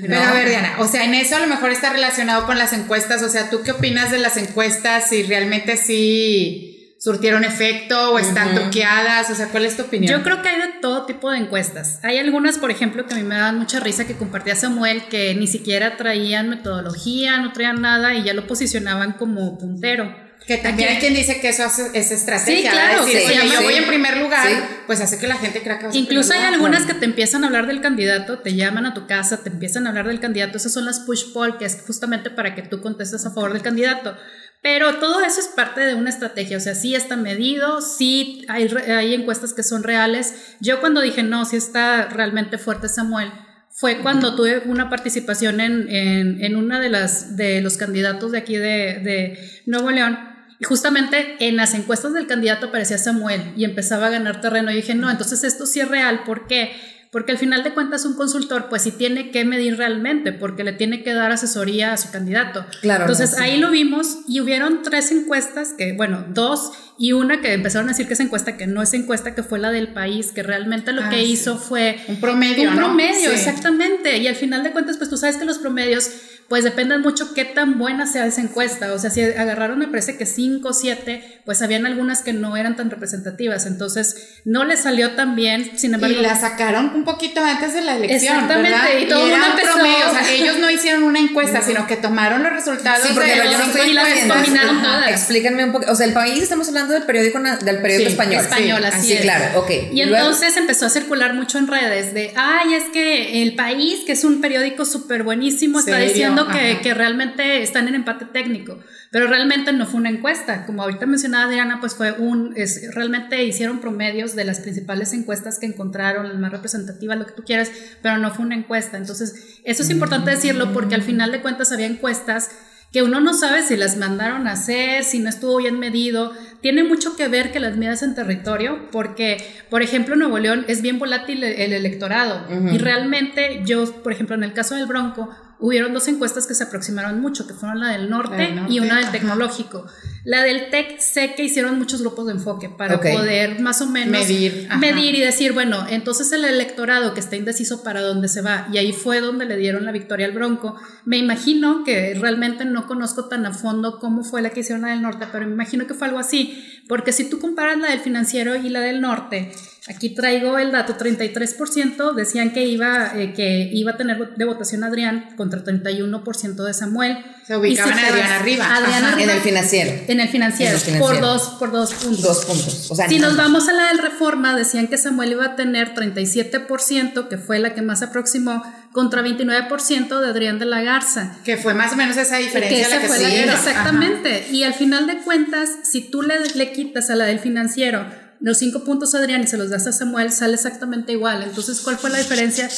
Pero 0.02 0.20
a 0.20 0.34
ver, 0.34 0.50
Diana, 0.50 0.76
o 0.80 0.88
sea, 0.88 1.06
en 1.06 1.14
eso 1.14 1.36
a 1.36 1.40
lo 1.40 1.48
mejor 1.48 1.72
está 1.72 1.92
relacionado 1.92 2.46
con 2.46 2.58
las 2.58 2.74
encuestas. 2.74 3.24
O 3.24 3.30
sea, 3.30 3.50
¿tú 3.50 3.62
qué 3.64 3.72
opinas 3.72 4.12
de 4.12 4.20
las 4.20 4.38
encuestas? 4.38 5.10
Si 5.10 5.24
realmente 5.24 5.78
sí 5.78 6.96
surtieron 7.02 7.44
efecto 7.44 8.12
o 8.12 8.20
están 8.20 8.54
toqueadas, 8.54 9.30
o 9.32 9.36
sea, 9.36 9.48
¿cuál 9.48 9.66
es 9.66 9.76
tu 9.76 9.84
opinión? 9.84 10.12
Yo 10.12 10.24
creo 10.24 10.44
que 10.44 10.50
hay 10.50 10.62
de 10.62 10.74
todo 10.82 11.08
tipo 11.08 11.32
de 11.32 11.40
encuestas. 11.40 12.00
Hay 12.04 12.20
algunas, 12.20 12.60
por 12.60 12.70
ejemplo, 12.70 13.08
que 13.08 13.16
a 13.16 13.18
mí 13.18 13.24
me 13.24 13.36
dan 13.36 13.58
mucha 13.58 13.80
risa 13.80 14.06
que 14.06 14.14
compartía 14.14 14.56
Samuel, 14.56 15.06
que 15.10 15.34
ni 15.34 15.48
siquiera 15.48 15.98
traían 15.98 16.50
metodología, 16.50 17.40
no 17.40 17.54
traían 17.54 17.82
nada 17.82 18.14
y 18.14 18.24
ya 18.24 18.36
lo 18.36 18.46
posicionaban 18.46 19.14
como 19.14 19.58
puntero. 19.58 20.16
Que 20.46 20.58
también 20.58 20.90
hay 20.90 20.98
quien 20.98 21.14
dice 21.14 21.40
que 21.40 21.50
eso 21.50 21.64
es 21.94 22.12
estrategia. 22.12 22.72
Sí, 22.72 22.78
claro. 22.78 23.06
Decir, 23.06 23.22
sí, 23.28 23.50
yo 23.54 23.62
voy 23.62 23.76
en 23.76 23.86
primer 23.86 24.18
lugar, 24.18 24.48
pues 24.88 25.00
hace 25.00 25.20
que 25.20 25.28
la 25.28 25.36
gente 25.36 25.62
crea 25.62 25.78
que 25.78 25.86
vas 25.86 25.96
Incluso 25.96 26.34
hay 26.34 26.44
algunas 26.46 26.86
que 26.86 26.96
te 26.96 27.06
empiezan 27.06 27.44
a 27.44 27.48
hablar 27.48 27.68
del 27.68 27.80
candidato, 27.80 28.40
te 28.40 28.56
llaman 28.56 28.88
a 28.88 28.94
tu 28.94 29.06
casa, 29.06 29.44
te 29.44 29.50
empiezan 29.50 29.86
a 29.86 29.92
hablar 29.92 30.08
del 30.08 30.20
candidato. 30.20 30.58
Esas 30.58 30.74
son 30.74 30.86
las 30.86 31.02
push 31.02 31.32
poll, 31.32 31.58
que 31.58 31.66
es 31.66 31.84
justamente 31.86 32.32
para 32.32 32.56
que 32.56 32.64
tú 32.64 32.82
contestes 32.82 33.26
a 33.26 33.32
favor 33.32 33.54
del 33.54 33.62
candidato. 33.62 34.18
Pero 34.64 34.96
todo 34.96 35.24
eso 35.24 35.40
es 35.40 35.48
parte 35.48 35.82
de 35.82 35.96
una 35.96 36.10
estrategia, 36.10 36.58
o 36.58 36.60
sea, 36.60 36.76
sí 36.76 36.94
está 36.94 37.18
medido, 37.18 37.82
sí 37.82 38.46
hay, 38.48 38.68
hay 38.90 39.14
encuestas 39.16 39.54
que 39.54 39.64
son 39.64 39.84
reales. 39.84 40.56
Yo 40.60 40.80
cuando 40.80 41.02
dije, 41.02 41.24
no, 41.24 41.46
sí 41.46 41.56
está 41.56 42.08
realmente 42.10 42.60
fuerte 42.60 42.88
Samuel, 42.88 43.32
fue 43.70 44.00
cuando 44.00 44.36
tuve 44.36 44.62
una 44.66 44.90
participación 44.90 45.62
en, 45.62 45.90
en, 45.90 46.44
en 46.44 46.56
una 46.56 46.80
de 46.80 46.90
las 46.90 47.38
de 47.38 47.62
los 47.62 47.78
candidatos 47.78 48.32
de 48.32 48.38
aquí 48.38 48.56
de, 48.56 49.00
de 49.00 49.64
Nuevo 49.66 49.90
León 49.90 50.31
y 50.62 50.66
justamente 50.66 51.38
en 51.40 51.56
las 51.56 51.74
encuestas 51.74 52.14
del 52.14 52.28
candidato 52.28 52.68
aparecía 52.68 53.00
Samuel 53.00 53.52
y 53.58 53.66
empezaba 53.66 54.08
a 54.08 54.10
ganar 54.12 54.42
terreno. 54.42 54.70
Y 54.70 54.76
dije, 54.76 54.94
no, 54.94 55.10
entonces 55.10 55.44
esto 55.44 55.66
sí 55.66 55.80
es 55.80 55.88
real. 55.88 56.22
¿Por 56.24 56.46
qué? 56.46 56.72
Porque 57.10 57.32
al 57.32 57.40
final 57.40 57.64
de 57.64 57.74
cuentas 57.74 58.06
un 58.06 58.14
consultor 58.14 58.70
pues 58.70 58.84
sí 58.84 58.92
tiene 58.92 59.32
que 59.32 59.44
medir 59.44 59.78
realmente, 59.78 60.32
porque 60.32 60.64
le 60.64 60.74
tiene 60.74 61.02
que 61.02 61.16
dar 61.16 61.32
asesoría 61.32 61.94
a 61.94 61.98
su 61.98 62.12
candidato. 62.12 62.64
Claro. 62.82 63.06
Entonces 63.06 63.40
ahí 63.40 63.58
lo 63.58 63.72
vimos 63.72 64.20
y 64.28 64.40
hubieron 64.40 64.84
tres 64.84 65.12
encuestas, 65.12 65.74
que 65.76 65.94
bueno, 65.94 66.26
dos 66.30 66.72
y 67.02 67.14
una 67.14 67.42
que 67.42 67.52
empezaron 67.52 67.90
a 67.90 67.94
decir 67.94 68.06
que 68.06 68.14
es 68.14 68.20
encuesta, 68.20 68.58
que 68.58 68.68
no 68.68 68.84
es 68.84 68.94
encuesta, 68.94 69.34
que 69.34 69.42
fue 69.42 69.58
la 69.58 69.72
del 69.72 69.88
país, 69.88 70.32
que 70.32 70.44
realmente 70.44 70.92
lo 70.92 71.10
que 71.10 71.16
ah, 71.16 71.24
hizo 71.24 71.58
fue... 71.58 71.98
Un 72.08 72.22
promedio. 72.22 72.70
Un 72.70 72.76
promedio, 72.76 73.32
exactamente. 73.32 74.20
Y 74.20 74.28
al 74.28 74.36
final 74.36 74.62
de 74.62 74.72
cuentas 74.72 74.98
pues 74.98 75.10
tú 75.10 75.18
sabes 75.18 75.38
que 75.38 75.46
los 75.46 75.58
promedios 75.58 76.12
pues 76.52 76.66
depende 76.66 76.98
mucho 76.98 77.34
qué 77.34 77.46
tan 77.46 77.80
buena 77.80 78.06
sea 78.06 78.26
esa 78.26 78.42
encuesta. 78.42 78.92
O 78.92 79.00
sea, 79.00 79.10
si 79.10 79.22
agarraron, 79.22 79.80
me 79.80 79.88
parece 79.88 80.18
que 80.18 80.26
5 80.26 80.68
o 80.68 80.74
7, 80.74 81.44
pues 81.46 81.62
habían 81.62 81.86
algunas 81.86 82.24
que 82.24 82.34
no 82.34 82.58
eran 82.58 82.76
tan 82.76 82.90
representativas. 82.90 83.66
Entonces, 83.66 84.42
no 84.44 84.66
les 84.66 84.82
salió 84.82 85.12
tan 85.12 85.38
bien. 85.38 85.72
Sin 85.78 85.94
embargo. 85.94 86.20
Y 86.20 86.22
la 86.22 86.36
sacaron 86.36 86.92
un 86.94 87.06
poquito 87.06 87.42
antes 87.42 87.74
de 87.74 87.80
la 87.80 87.96
elección. 87.96 88.36
Exactamente. 88.36 89.00
Y 89.00 89.08
todo 89.08 89.28
el 89.28 89.32
mundo 89.32 89.46
empezó. 89.50 89.76
O 89.76 90.14
sea, 90.14 90.30
ellos 90.30 90.58
no 90.60 90.70
hicieron 90.70 91.04
una 91.04 91.20
encuesta, 91.20 91.62
sino 91.62 91.88
que 91.88 91.96
tomaron 91.96 92.44
los 92.44 92.52
resultados 92.52 93.08
sí, 93.08 93.14
porque 93.14 93.30
de 93.30 93.38
no 93.38 93.86
y 93.86 93.94
las 93.94 94.10
combinaron 94.28 94.82
todas. 94.82 95.10
Explíquenme 95.10 95.64
un 95.64 95.72
poco. 95.72 95.90
O 95.90 95.96
sea, 95.96 96.06
el 96.06 96.12
país, 96.12 96.44
estamos 96.44 96.68
hablando 96.68 96.91
del 96.92 97.04
periódico, 97.04 97.40
del 97.40 97.82
periódico 97.82 98.10
español. 98.10 98.42
Español, 98.42 98.86
así, 98.86 99.14
es. 99.14 99.22
claro, 99.22 99.60
ok. 99.60 99.70
Y, 99.92 100.02
entonces 100.02 100.56
empezó 100.58 100.86
a 100.86 100.90
circular 100.90 101.34
mucho 101.34 101.58
en 101.58 101.68
redes 101.68 102.14
de, 102.14 102.34
ay, 102.36 102.74
es 102.74 102.86
que 102.94 103.44
el 103.44 103.56
país, 103.56 104.02
que 104.06 104.12
es 104.14 104.24
un 104.24 104.42
periódico 104.42 104.86
súper 104.86 105.24
buenísimo, 105.24 105.80
está 105.80 105.98
diciendo 105.98 106.48
que, 106.48 106.80
que 106.82 106.94
realmente 106.94 107.62
están 107.62 107.88
en 107.88 107.96
empate 107.96 108.26
técnico, 108.26 108.80
pero 109.12 109.28
realmente 109.28 109.74
no 109.74 109.86
fue 109.86 110.00
una 110.00 110.10
encuesta. 110.10 110.66
Como 110.66 110.84
ahorita 110.84 111.06
mencionaba 111.06 111.52
Diana, 111.52 111.80
pues 111.80 111.96
fue 111.96 112.12
un, 112.12 112.54
es, 112.56 112.94
realmente 112.94 113.44
hicieron 113.44 113.80
promedios 113.80 114.36
de 114.36 114.46
las 114.46 114.60
principales 114.60 115.14
encuestas 115.14 115.60
que 115.60 115.66
encontraron, 115.66 116.28
las 116.28 116.38
más 116.38 116.52
representativas, 116.52 117.18
lo 117.18 117.26
que 117.26 117.34
tú 117.34 117.44
quieras, 117.44 117.72
pero 118.02 118.18
no 118.18 118.34
fue 118.34 118.46
una 118.46 118.56
encuesta. 118.56 118.98
Entonces, 118.98 119.60
eso 119.64 119.84
es 119.84 119.90
importante 119.90 120.32
decirlo 120.32 120.74
porque 120.74 120.96
al 120.96 121.04
final 121.04 121.32
de 121.32 121.42
cuentas 121.42 121.72
había 121.72 121.88
encuestas 121.88 122.50
que 122.92 123.04
uno 123.04 123.22
no 123.22 123.34
sabe 123.34 123.64
si 123.64 123.78
las 123.78 123.96
mandaron 123.96 124.48
a 124.48 124.54
hacer, 124.54 125.04
si 125.04 125.20
no 125.20 125.30
estuvo 125.30 125.58
bien 125.58 125.80
medido. 125.80 126.34
Tiene 126.62 126.84
mucho 126.84 127.16
que 127.16 127.28
ver 127.30 127.52
que 127.52 127.60
las 127.60 127.78
midas 127.78 128.04
en 128.04 128.16
territorio, 128.16 128.90
porque, 128.92 129.38
por 129.70 129.82
ejemplo, 129.82 130.16
Nuevo 130.16 130.38
León 130.40 130.66
es 130.68 130.82
bien 130.82 131.00
volátil 131.00 131.44
el 131.44 131.74
electorado. 131.74 132.46
Y 132.72 132.78
realmente 132.78 133.62
yo, 133.66 133.86
por 134.04 134.12
ejemplo, 134.12 134.36
en 134.36 134.44
el 134.44 134.54
caso 134.54 134.76
del 134.76 134.88
Bronco, 134.88 135.30
hubieron 135.62 135.94
dos 135.94 136.08
encuestas 136.08 136.48
que 136.48 136.56
se 136.56 136.64
aproximaron 136.64 137.22
mucho, 137.22 137.48
que 137.48 137.54
fueron 137.54 137.80
la 137.80 137.90
del 137.90 138.10
norte, 138.10 138.56
y 138.68 138.80
una 138.80 138.98
del 138.98 139.12
tecnológico. 139.12 139.86
La 140.24 140.44
del 140.44 140.70
TEC 140.70 141.00
sé 141.00 141.34
que 141.36 141.44
hicieron 141.44 141.80
muchos 141.80 142.02
grupos 142.02 142.26
de 142.28 142.34
enfoque 142.34 142.70
para 142.70 142.96
Ok. 142.98 143.06
poder 143.14 143.60
más 143.60 143.82
o 143.82 143.88
menos 143.88 144.12
Medir, 144.28 144.68
ajá. 144.70 144.78
medir 144.80 145.16
y 145.16 145.22
decir, 145.22 145.54
bueno, 145.54 145.86
entonces 145.90 146.32
el 146.32 146.46
electorado 146.46 147.14
que 147.14 147.20
está 147.20 147.36
indeciso 147.38 147.84
para 147.84 148.02
dónde 148.02 148.28
se 148.28 148.42
va, 148.42 148.68
y 148.74 148.78
ahí 148.78 148.92
fue 148.94 149.20
donde 149.20 149.46
le 149.46 149.58
dieron 149.58 149.86
la 149.86 149.92
victoria 149.92 150.26
al 150.28 150.32
Bronco. 150.34 150.76
Me 151.06 151.18
imagino 151.18 151.84
que 151.84 152.16
realmente 152.20 152.66
no 152.66 152.86
conozco 152.88 153.26
tan 153.26 153.46
a 153.46 153.54
fondo 153.54 154.00
cómo 154.00 154.24
fue 154.24 154.42
la 154.42 154.50
que 154.52 154.60
hicieron 154.60 154.82
la 154.84 154.90
del 154.90 155.02
norte, 155.02 155.26
pero 155.32 155.46
me 155.48 155.54
imagino 155.54 155.88
que 155.88 155.94
fue 155.94 156.08
algo 156.08 156.20
así, 156.20 156.64
porque 156.88 157.14
si 157.14 157.30
tú 157.30 157.40
comparas 157.40 157.78
la 157.80 157.90
del 157.90 158.00
financiero 158.00 158.56
y 158.56 158.70
la 158.70 158.82
del 158.82 159.02
norte, 159.02 159.52
aquí 159.88 160.10
traigo 160.12 160.58
el 160.60 160.72
dato, 160.72 160.96
33% 160.96 162.14
decían 162.14 162.52
que 162.54 162.66
iba, 162.66 163.14
eh, 163.16 163.34
que 163.34 163.70
iba 163.74 163.92
a 163.92 163.98
tener 163.98 164.36
de 164.36 164.46
votación 164.46 164.84
Adrián 164.84 165.30
contra 165.38 165.64
31% 165.64 166.64
de 166.64 166.74
Samuel. 166.74 167.18
Se 167.48 167.58
ubicaban 167.58 167.98
a 167.98 168.08
Adrián 168.08 168.32
arriba. 168.32 168.76
Adrián 168.76 169.04
Ajá. 169.04 169.14
arriba. 169.14 169.32
En 169.32 169.38
el 169.38 169.42
financiero. 169.44 169.92
En 170.08 170.20
el 170.20 170.30
financiero, 170.30 170.70
En 170.72 170.76
el 170.76 170.82
financiero. 170.82 171.00
Por, 171.00 171.20
dos, 171.22 171.42
por 171.60 171.72
dos 171.72 171.94
puntos. 171.96 172.22
Dos 172.22 172.46
puntos. 172.46 172.92
O 172.92 172.96
sea, 172.96 173.10
Si 173.10 173.18
no- 173.20 173.28
nos 173.30 173.38
vamos 173.38 173.68
a 173.68 173.74
la 173.74 173.88
del 173.88 173.98
Reforma, 173.98 174.56
decían 174.56 174.88
que 174.88 174.98
Samuel 174.98 175.32
iba 175.32 175.46
a 175.46 175.56
tener 175.56 175.94
37%, 175.96 177.28
que 177.28 177.38
fue 177.38 177.60
la 177.60 177.74
que 177.74 177.82
más 177.82 178.00
se 178.00 178.06
aproximó, 178.06 178.64
contra 178.92 179.22
29% 179.22 180.20
de 180.20 180.28
Adrián 180.28 180.60
de 180.60 180.66
la 180.66 180.82
Garza. 180.82 181.38
Que 181.44 181.58
fue 181.58 181.74
más 181.74 181.94
o 181.94 181.96
menos 181.96 182.18
esa 182.18 182.38
Que 182.38 182.44
diferencia 182.44 182.82
esa 182.88 182.96
la 182.98 183.02
que 183.02 183.08
fue 183.08 183.20
la-. 183.20 183.54
Exactamente. 183.54 184.48
Y 184.52 184.64
al 184.64 184.74
final 184.74 185.08
de 185.08 185.18
cuentas, 185.20 185.70
si 185.84 186.02
tú 186.02 186.22
le, 186.22 186.36
le 186.56 186.72
quitas 186.72 187.10
a 187.10 187.16
la 187.16 187.26
del 187.26 187.40
financiero 187.40 188.06
los 188.42 188.58
cinco 188.58 188.84
puntos 188.84 189.14
a 189.16 189.20
Adrián 189.20 189.44
y 189.44 189.48
se 189.48 189.58
los 189.58 189.70
das 189.70 189.88
a 189.88 189.92
Samuel, 189.92 190.32
sale 190.32 190.56
exactamente 190.56 191.12
igual. 191.14 191.44
Entonces, 191.44 191.80
¿cuál 191.82 191.98
fue 191.98 192.10
la 192.10 192.18
diferencia? 192.18 192.70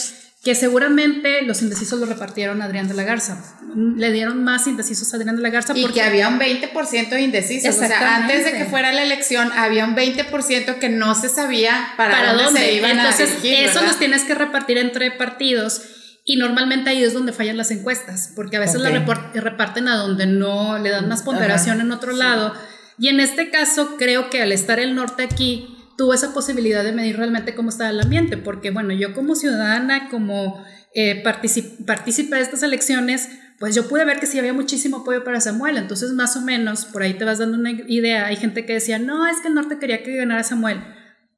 Que 0.44 0.56
seguramente 0.56 1.42
los 1.44 1.62
indecisos 1.62 2.00
lo 2.00 2.06
repartieron 2.06 2.62
a 2.62 2.66
Adrián 2.66 2.90
de 2.90 2.94
la 2.94 3.04
Garza. 3.04 3.38
Le 3.96 4.12
dieron 4.12 4.44
más 4.44 4.68
indecisos 4.68 5.14
a 5.14 5.18
Adrián 5.18 5.38
de 5.38 5.42
la 5.42 5.50
Garza 5.50 5.72
Y 5.74 5.82
porque 5.82 6.02
que 6.02 6.02
había 6.02 6.28
un 6.28 6.38
20% 6.38 7.10
de 7.10 7.22
indecisos. 7.22 7.74
O 7.74 7.80
sea, 7.80 8.18
antes 8.18 8.44
de 8.44 8.52
que 8.52 8.66
fuera 8.66 8.92
la 8.92 9.04
elección, 9.04 9.52
había 9.54 9.86
un 9.86 9.96
20% 9.96 10.80
que 10.80 10.90
no 10.90 11.16
se 11.16 11.30
sabía 11.30 11.94
para, 11.96 12.12
para 12.12 12.28
dónde, 12.34 12.44
dónde. 12.44 12.60
se 12.60 12.74
iban 12.74 13.00
Entonces, 13.00 13.30
a 13.30 13.36
dirigir. 13.42 13.64
eso 13.64 13.76
¿verdad? 13.76 13.88
los 13.88 14.00
tienes 14.00 14.24
que 14.24 14.36
repartir 14.36 14.78
entre 14.78 15.12
partidos. 15.12 15.82
Y 16.26 16.36
normalmente 16.36 16.90
ahí 16.90 17.04
es 17.04 17.14
donde 17.14 17.32
fallan 17.32 17.58
las 17.58 17.72
encuestas, 17.72 18.32
porque 18.36 18.58
a 18.58 18.60
veces 18.60 18.82
la 18.82 18.90
reparten 19.34 19.88
a 19.88 19.96
donde 19.98 20.26
no 20.26 20.78
le 20.78 20.90
dan 20.90 21.08
más 21.08 21.22
ponderación 21.22 21.80
en 21.82 21.92
otro 21.92 22.12
lado. 22.12 22.54
Y 22.98 23.08
en 23.08 23.20
este 23.20 23.50
caso, 23.50 23.96
creo 23.98 24.30
que 24.30 24.42
al 24.42 24.52
estar 24.52 24.80
el 24.80 24.96
norte 24.96 25.24
aquí, 25.24 25.78
tuvo 25.98 26.14
esa 26.14 26.34
posibilidad 26.34 26.84
de 26.84 26.92
medir 26.92 27.18
realmente 27.18 27.56
cómo 27.56 27.70
estaba 27.70 27.90
el 27.90 28.00
ambiente, 28.00 28.38
porque 28.38 28.72
bueno, 28.72 28.94
yo 28.94 29.14
como 29.14 29.36
ciudadana, 29.36 30.10
como 30.10 30.64
eh, 30.96 31.22
partícipe 31.24 32.36
de 32.36 32.42
estas 32.42 32.64
elecciones, 32.64 33.30
pues 33.60 33.76
yo 33.76 33.88
pude 33.88 34.04
ver 34.06 34.20
que 34.20 34.26
sí 34.26 34.40
había 34.40 34.54
muchísimo 34.54 34.98
apoyo 34.98 35.24
para 35.24 35.40
Samuel, 35.40 35.78
entonces 35.78 36.12
más 36.12 36.36
o 36.36 36.42
menos 36.42 36.86
por 36.86 37.04
ahí 37.04 37.14
te 37.14 37.26
vas 37.26 37.40
dando 37.40 37.58
una 37.58 37.72
idea, 37.72 38.26
hay 38.26 38.36
gente 38.36 38.66
que 38.66 38.74
decía, 38.74 39.00
no, 39.00 39.28
es 39.28 39.40
que 39.42 39.48
el 39.48 39.54
norte 39.54 39.80
quería 39.80 40.04
que 40.04 40.16
ganara 40.16 40.44
Samuel. 40.44 40.82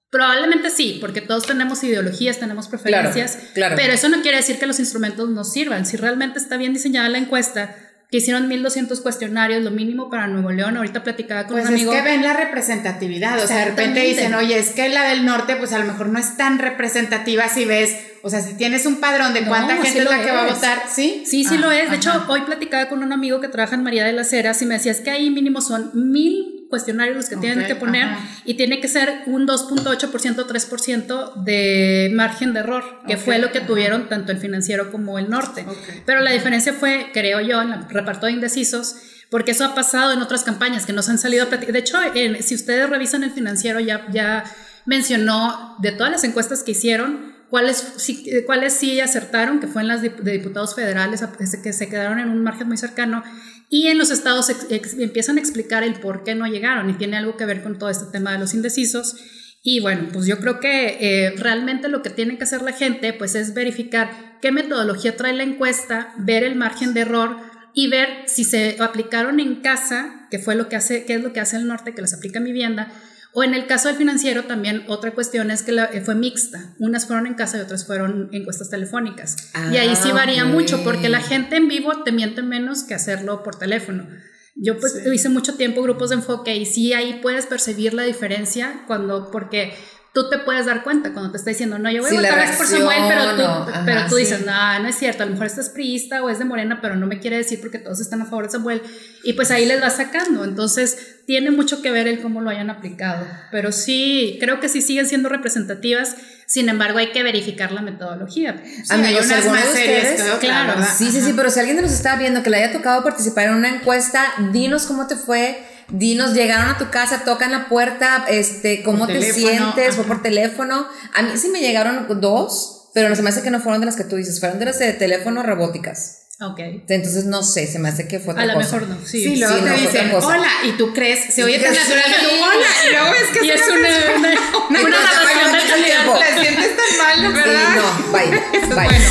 Probablemente 0.09 0.69
sí, 0.69 0.97
porque 1.01 1.19
todos 1.19 1.45
tenemos 1.45 1.83
ideologías, 1.83 2.39
tenemos 2.39 2.69
preferencias, 2.69 3.37
claro. 3.53 3.75
pero 3.75 3.91
eso 3.91 4.07
no 4.07 4.21
quiere 4.21 4.37
decir 4.37 4.57
que 4.57 4.65
los 4.65 4.79
instrumentos 4.79 5.29
no 5.29 5.43
sirvan. 5.43 5.85
Si 5.85 5.97
realmente 5.97 6.39
está 6.39 6.55
bien 6.55 6.73
diseñada 6.73 7.09
la 7.09 7.17
encuesta, 7.17 7.75
que 8.15 8.19
hicieron 8.21 8.47
1200 8.47 9.01
cuestionarios, 9.01 9.62
lo 9.62 9.71
mínimo 9.71 10.10
para 10.10 10.28
Nuevo 10.28 10.49
León, 10.54 10.78
ahorita 10.78 11.04
platicaba 11.04 11.43
con 11.47 11.58
Pues 11.58 11.67
un 11.67 11.73
es 11.75 11.82
amigo. 11.82 11.91
que 11.91 12.01
ven 12.01 12.23
la 12.23 12.32
representatividad, 12.32 13.43
o 13.43 13.45
sea, 13.45 13.58
de 13.58 13.65
repente 13.65 13.99
dicen, 14.01 14.34
oye, 14.34 14.58
es 14.58 14.69
que 14.69 14.88
la 14.88 15.10
del 15.10 15.25
norte, 15.25 15.58
pues 15.58 15.73
a 15.73 15.80
lo 15.80 15.86
mejor 15.86 16.08
no 16.08 16.17
es 16.17 16.38
tan 16.38 16.58
representativa 16.60 17.49
si 17.49 17.65
ves, 17.65 17.97
o 18.21 18.30
sea, 18.30 18.41
si 18.41 18.54
tienes 18.56 18.86
un 18.86 19.01
padrón 19.01 19.34
de 19.34 19.41
No, 19.41 19.49
cuánta 19.49 19.75
sí 19.82 19.88
gente 19.88 19.99
es 20.04 20.10
la 20.10 20.23
que 20.23 20.32
va 20.32 20.43
a 20.43 20.47
es. 20.47 20.54
votar, 20.56 20.84
¿sí? 20.89 21.23
Sí, 21.25 21.43
sí 21.43 21.56
Ah, 21.58 21.62
lo 21.62 21.71
es. 21.71 21.82
De 21.82 21.86
ajá. 21.88 21.95
hecho, 21.95 22.25
hoy 22.30 22.41
platicaba 22.41 22.88
con 22.88 23.04
un 23.04 23.12
amigo 23.12 23.41
que 23.41 23.49
trabaja 23.49 23.75
en 23.75 23.84
María 23.84 24.06
de 24.06 24.13
las 24.13 24.32
Heras 24.32 24.62
y 24.62 24.65
me 24.65 24.75
decía, 24.75 24.93
es 24.93 25.01
que 25.01 25.12
ahí 25.12 25.30
mínimo 25.30 25.60
son 25.62 25.91
mil 25.93 26.64
cuestionarios 26.75 27.15
los 27.15 27.29
que 27.29 27.38
tienen 27.38 27.61
Ok, 27.61 27.67
que 27.67 27.75
poner 27.75 28.03
ajá. 28.03 28.19
y 28.45 28.53
tiene 28.55 28.79
que 28.81 28.88
ser 28.88 29.23
un 29.27 29.47
2.8%, 29.47 30.45
3% 30.45 31.33
de 31.43 32.11
margen 32.13 32.53
de 32.53 32.59
error, 32.59 32.83
que 33.07 33.15
Ok, 33.15 33.21
fue 33.21 33.39
lo 33.39 33.51
que 33.51 33.59
ajá. 33.59 33.67
tuvieron 33.67 34.09
tanto 34.09 34.31
el 34.31 34.38
financiero 34.39 34.91
como 34.91 35.17
el 35.19 35.29
norte. 35.29 35.65
Ok. 35.67 35.77
Pero 36.05 36.19
la 36.21 36.31
diferencia 36.31 36.73
fue, 36.73 37.11
creo 37.13 37.39
yo, 37.41 37.61
en 37.61 37.71
el 37.71 37.89
reparto 37.89 38.25
de 38.25 38.33
indecisos, 38.33 38.95
porque 39.29 39.51
eso 39.51 39.63
ha 39.65 39.73
pasado 39.73 40.11
en 40.13 40.21
otras 40.21 40.43
campañas 40.43 40.85
que 40.85 40.93
nos 40.93 41.07
han 41.09 41.17
salido 41.17 41.45
a 41.45 41.47
platicar. 41.49 41.73
De 41.73 41.79
hecho, 41.79 41.97
en- 42.13 42.43
si 42.43 42.55
ustedes 42.55 42.89
revisan 42.89 43.23
el 43.23 43.31
financiero, 43.31 43.79
ya, 43.79 44.05
ya 44.11 44.43
mencionó 44.85 45.75
de 45.79 45.91
todas 45.91 46.11
las 46.11 46.23
encuestas 46.23 46.63
que 46.63 46.71
hicieron, 46.71 47.33
cuáles 47.49 47.77
sí, 47.97 48.25
cuáles 48.45 48.73
sí 48.73 48.99
acertaron, 48.99 49.59
que 49.59 49.67
fue 49.67 49.81
en 49.81 49.88
las 49.88 50.01
de 50.01 50.09
diputados 50.09 50.75
federales, 50.75 51.23
que 51.63 51.73
se 51.73 51.89
quedaron 51.89 52.19
en 52.19 52.29
un 52.29 52.43
margen 52.43 52.67
muy 52.67 52.77
cercano, 52.77 53.23
y 53.69 53.88
en 53.88 53.97
los 53.97 54.12
estados 54.12 54.49
empiezan 54.69 55.38
a 55.38 55.39
explicar 55.39 55.84
el 55.84 55.99
por 55.99 56.23
qué 56.23 56.36
no 56.36 56.45
llegaron, 56.47 56.89
y 56.89 56.93
tiene 56.93 57.17
algo 57.17 57.38
que 57.38 57.45
ver 57.45 57.63
con 57.63 57.78
todo 57.78 57.89
este 57.89 58.06
tema 58.12 58.32
de 58.32 58.39
los 58.39 58.54
indecisos. 58.54 59.15
Y 59.63 59.80
bueno, 59.80 60.10
pues 60.13 60.28
yo 60.28 60.38
creo 60.39 60.60
que 60.60 60.97
eh, 60.99 61.34
realmente 61.38 61.89
lo 61.89 62.04
que 62.04 62.12
tiene 62.12 62.38
que 62.38 62.43
hacer 62.43 62.62
la 62.62 62.71
gente, 62.71 63.13
pues 63.13 63.34
es 63.34 63.56
verificar 63.56 64.38
qué 64.39 64.51
metodología 64.51 65.17
trae 65.17 65.34
la 65.34 65.43
encuesta, 65.43 66.13
ver 66.17 66.43
el 66.43 66.56
margen 66.56 66.93
de 66.93 67.01
error 67.01 67.38
y 67.73 67.88
ver 67.88 68.08
si 68.28 68.43
se 68.43 68.78
aplicaron 68.80 69.39
en 69.39 69.56
casa, 69.62 70.28
que 70.30 70.38
fue 70.38 70.56
lo 70.56 70.69
que 70.69 70.75
hace, 70.75 71.06
que 71.06 71.15
es 71.15 71.23
lo 71.23 71.34
que 71.34 71.39
hace 71.39 71.58
el 71.58 71.67
norte, 71.67 71.95
que 71.95 72.01
las 72.01 72.13
aplica 72.13 72.38
en 72.38 72.45
vivienda, 72.45 72.93
o 73.36 73.43
en 73.43 73.54
el 73.54 73.67
caso 73.67 73.89
del 73.89 73.98
financiero 73.98 74.45
también 74.45 74.84
otra 74.88 75.12
cuestión 75.12 75.52
es 75.52 75.62
que 75.62 75.71
la- 75.74 75.86
eh, 75.86 76.02
fue 76.02 76.15
mixta, 76.15 76.74
unas 76.80 77.06
fueron 77.06 77.28
en 77.28 77.36
casa 77.36 77.58
y 77.58 77.62
otras 77.62 77.86
fueron 77.86 78.30
encuestas 78.32 78.69
telefónicas. 78.71 79.52
y 79.71 79.78
ahí 79.78 79.95
sí 79.95 80.10
Ah, 80.12 80.15
varía 80.15 80.45
mucho 80.45 80.84
porque 80.84 81.10
la 81.10 81.19
gente 81.21 81.58
en 81.58 81.67
vivo 81.67 82.02
te 82.04 82.12
miente 82.12 82.41
menos 82.41 82.84
que 82.84 82.93
hacerlo 82.95 83.43
por 83.43 83.60
teléfono. 83.60 84.08
Yo 84.56 84.80
pues 84.80 85.02
hice 85.13 85.28
mucho 85.28 85.56
tiempo 85.56 85.82
grupos 85.84 86.10
de 86.12 86.15
enfoque 86.15 86.56
y 86.56 86.65
sí 86.65 86.93
ahí 86.93 87.19
puedes 87.21 87.45
percibir 87.45 87.93
la 87.93 88.04
diferencia 88.04 88.84
cuando, 88.88 89.30
porque 89.30 89.74
tú 90.15 90.30
te 90.30 90.39
puedes 90.39 90.65
dar 90.65 90.82
cuenta 90.84 91.12
cuando 91.13 91.30
te 91.32 91.38
está 91.38 91.51
diciendo, 91.51 91.78
no, 91.78 91.91
yo 91.91 92.01
voy 92.01 92.10
Sí, 92.10 92.17
a 92.17 92.21
la 92.21 92.30
votar 92.32 92.58
por 92.58 92.65
Samuel, 92.65 92.97
pero 93.08 93.21
tú, 93.21 93.36
reacción, 93.38 93.51
o- 93.51 93.86
pero 93.86 93.99
ajá, 93.99 94.08
tú 94.10 94.15
dices, 94.15 94.39
sí. 94.39 94.43
no, 94.47 94.80
no 94.80 94.88
es 94.88 94.95
cierto, 94.97 95.21
a 95.23 95.25
lo 95.28 95.34
mejor 95.34 95.45
este 95.47 95.60
es 95.62 95.69
priista 95.69 96.23
o 96.23 96.30
es 96.30 96.39
de 96.39 96.45
Morena, 96.45 96.80
pero 96.82 96.95
no 96.95 97.06
me 97.06 97.19
quiere 97.19 97.36
decir 97.38 97.60
porque 97.62 97.78
todos 97.80 97.99
están 97.99 98.21
a 98.21 98.25
favor 98.25 98.45
de 98.45 98.51
Samuel. 98.54 98.82
Y 99.23 99.34
pues 99.34 99.51
ahí 99.51 99.65
les 99.65 99.82
va 99.84 99.89
sacando. 99.89 100.43
Entonces, 100.45 101.17
tiene 101.28 101.51
mucho 101.51 101.82
que 101.82 101.91
ver 101.91 102.08
el 102.08 102.21
cómo 102.21 102.39
lo 102.41 102.49
hayan 102.49 102.69
aplicado. 102.69 103.28
Pero 103.51 103.71
sí, 103.71 104.38
creo 104.39 104.60
que 104.62 104.69
sí 104.69 104.82
siguen 104.82 105.06
siendo 105.06 105.28
representativas. 105.28 106.15
Sin 106.47 106.69
embargo, 106.69 106.99
hay 106.99 107.12
que 107.12 107.23
verificar 107.23 107.71
la 107.71 107.82
metodología. 107.82 108.62
Sí, 108.63 108.84
hay 108.89 108.99
Amigos, 108.99 109.25
unas 109.25 109.38
¿alguno 109.39 109.56
más 109.60 109.73
de 109.73 109.80
serias 109.80 110.21
Claro, 110.39 110.73
¿verdad? 110.75 110.93
Sí, 110.97 111.12
sí, 111.12 111.21
sí, 111.21 111.34
pero 111.36 111.49
si 111.49 111.60
alguien 111.60 111.75
de 111.78 111.82
nos 111.84 111.91
está 111.91 112.15
viendo 112.15 112.41
que 112.43 112.49
le 112.51 112.58
haya 112.63 112.71
tocado 112.71 113.04
participar 113.04 113.47
en 113.47 113.56
una 113.56 113.69
encuesta, 113.69 114.23
dinos 114.54 114.86
cómo 114.86 115.08
te 115.08 115.15
fue, 115.15 115.65
dinos, 115.89 116.34
llegaron 116.34 116.69
a 116.69 116.78
tu 116.78 116.89
casa, 116.89 117.24
tocan 117.24 117.52
la 117.52 117.67
puerta, 117.67 118.26
este, 118.30 118.84
cómo 118.84 119.00
Por 119.00 119.08
te 119.08 119.13
teléfono, 119.13 119.48
sientes, 119.48 119.95
fue 119.95 120.06
por 120.06 120.21
teléfono. 120.21 120.88
A 121.13 121.21
mí 121.21 121.32
sí 121.36 121.50
me 121.50 121.60
llegaron 121.60 122.08
dos, 122.21 122.89
pero 122.93 123.15
se 123.15 123.21
me 123.21 123.30
hace 123.30 123.41
que 123.43 123.52
no 123.52 123.60
fueron 123.60 123.82
de 123.82 123.86
las 123.88 123.95
que 123.95 124.04
tú 124.04 124.15
dices, 124.15 124.39
fueron 124.39 124.60
de 124.60 124.65
las 124.65 124.80
de 124.80 124.93
teléfono 124.93 125.43
robóticas. 125.43 126.21
Ok. 126.41 126.60
Entonces 126.89 127.24
no 127.26 127.43
sé, 127.43 127.65
se 127.65 127.80
me 127.80 127.88
hace 127.88 128.10
que 128.10 128.19
fue 128.19 128.34
otra 128.34 128.43
A 128.43 128.45
lo 128.48 128.56
cosa. 128.56 128.80
mejor 128.80 128.89
no. 128.89 129.06
Sí, 129.06 129.24
Sí, 129.24 129.36
luego 129.38 129.56
sí, 129.56 129.62
te 129.63 129.69
no, 129.69 129.76
dicen, 129.78 130.12
hola, 130.21 130.50
y 130.65 130.71
tú 130.74 130.93
crees, 130.93 131.34
se 131.34 131.43
oye 131.45 131.60
tan 131.60 131.74
Sí. 131.74 131.80
natural 131.80 132.04
que 132.04 132.26
tú, 132.28 132.43
hola, 132.43 132.67
y 132.86 132.91
luego 132.91 133.13
es 133.15 133.38
que 133.39 133.45
Y 133.45 133.50
es 133.52 133.62
una, 133.67 134.17
una, 134.17 134.30
una, 134.69 134.82
Una. 134.82 134.98
Te 136.19 136.41
sientes 136.41 136.71
tan 136.76 136.98
mal, 136.98 137.34
Sí, 137.36 137.50
¿verdad? 137.50 137.76
no, 137.76 138.12
bye, 138.12 138.30
bye. 138.67 138.74
bueno. 138.74 139.06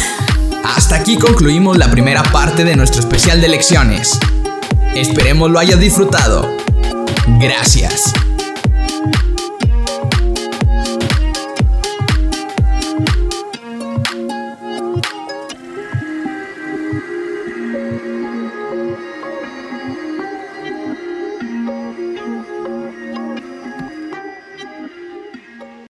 Hasta 0.64 0.96
aquí 0.96 1.18
concluimos 1.18 1.78
la 1.78 1.90
primera 1.90 2.22
parte 2.24 2.64
de 2.64 2.76
nuestro 2.76 3.00
especial 3.00 3.40
de 3.40 3.48
lecciones. 3.48 4.18
Esperemos 4.94 5.50
lo 5.50 5.58
hayas 5.58 5.80
disfrutado. 5.80 6.48
Gracias. 7.40 8.12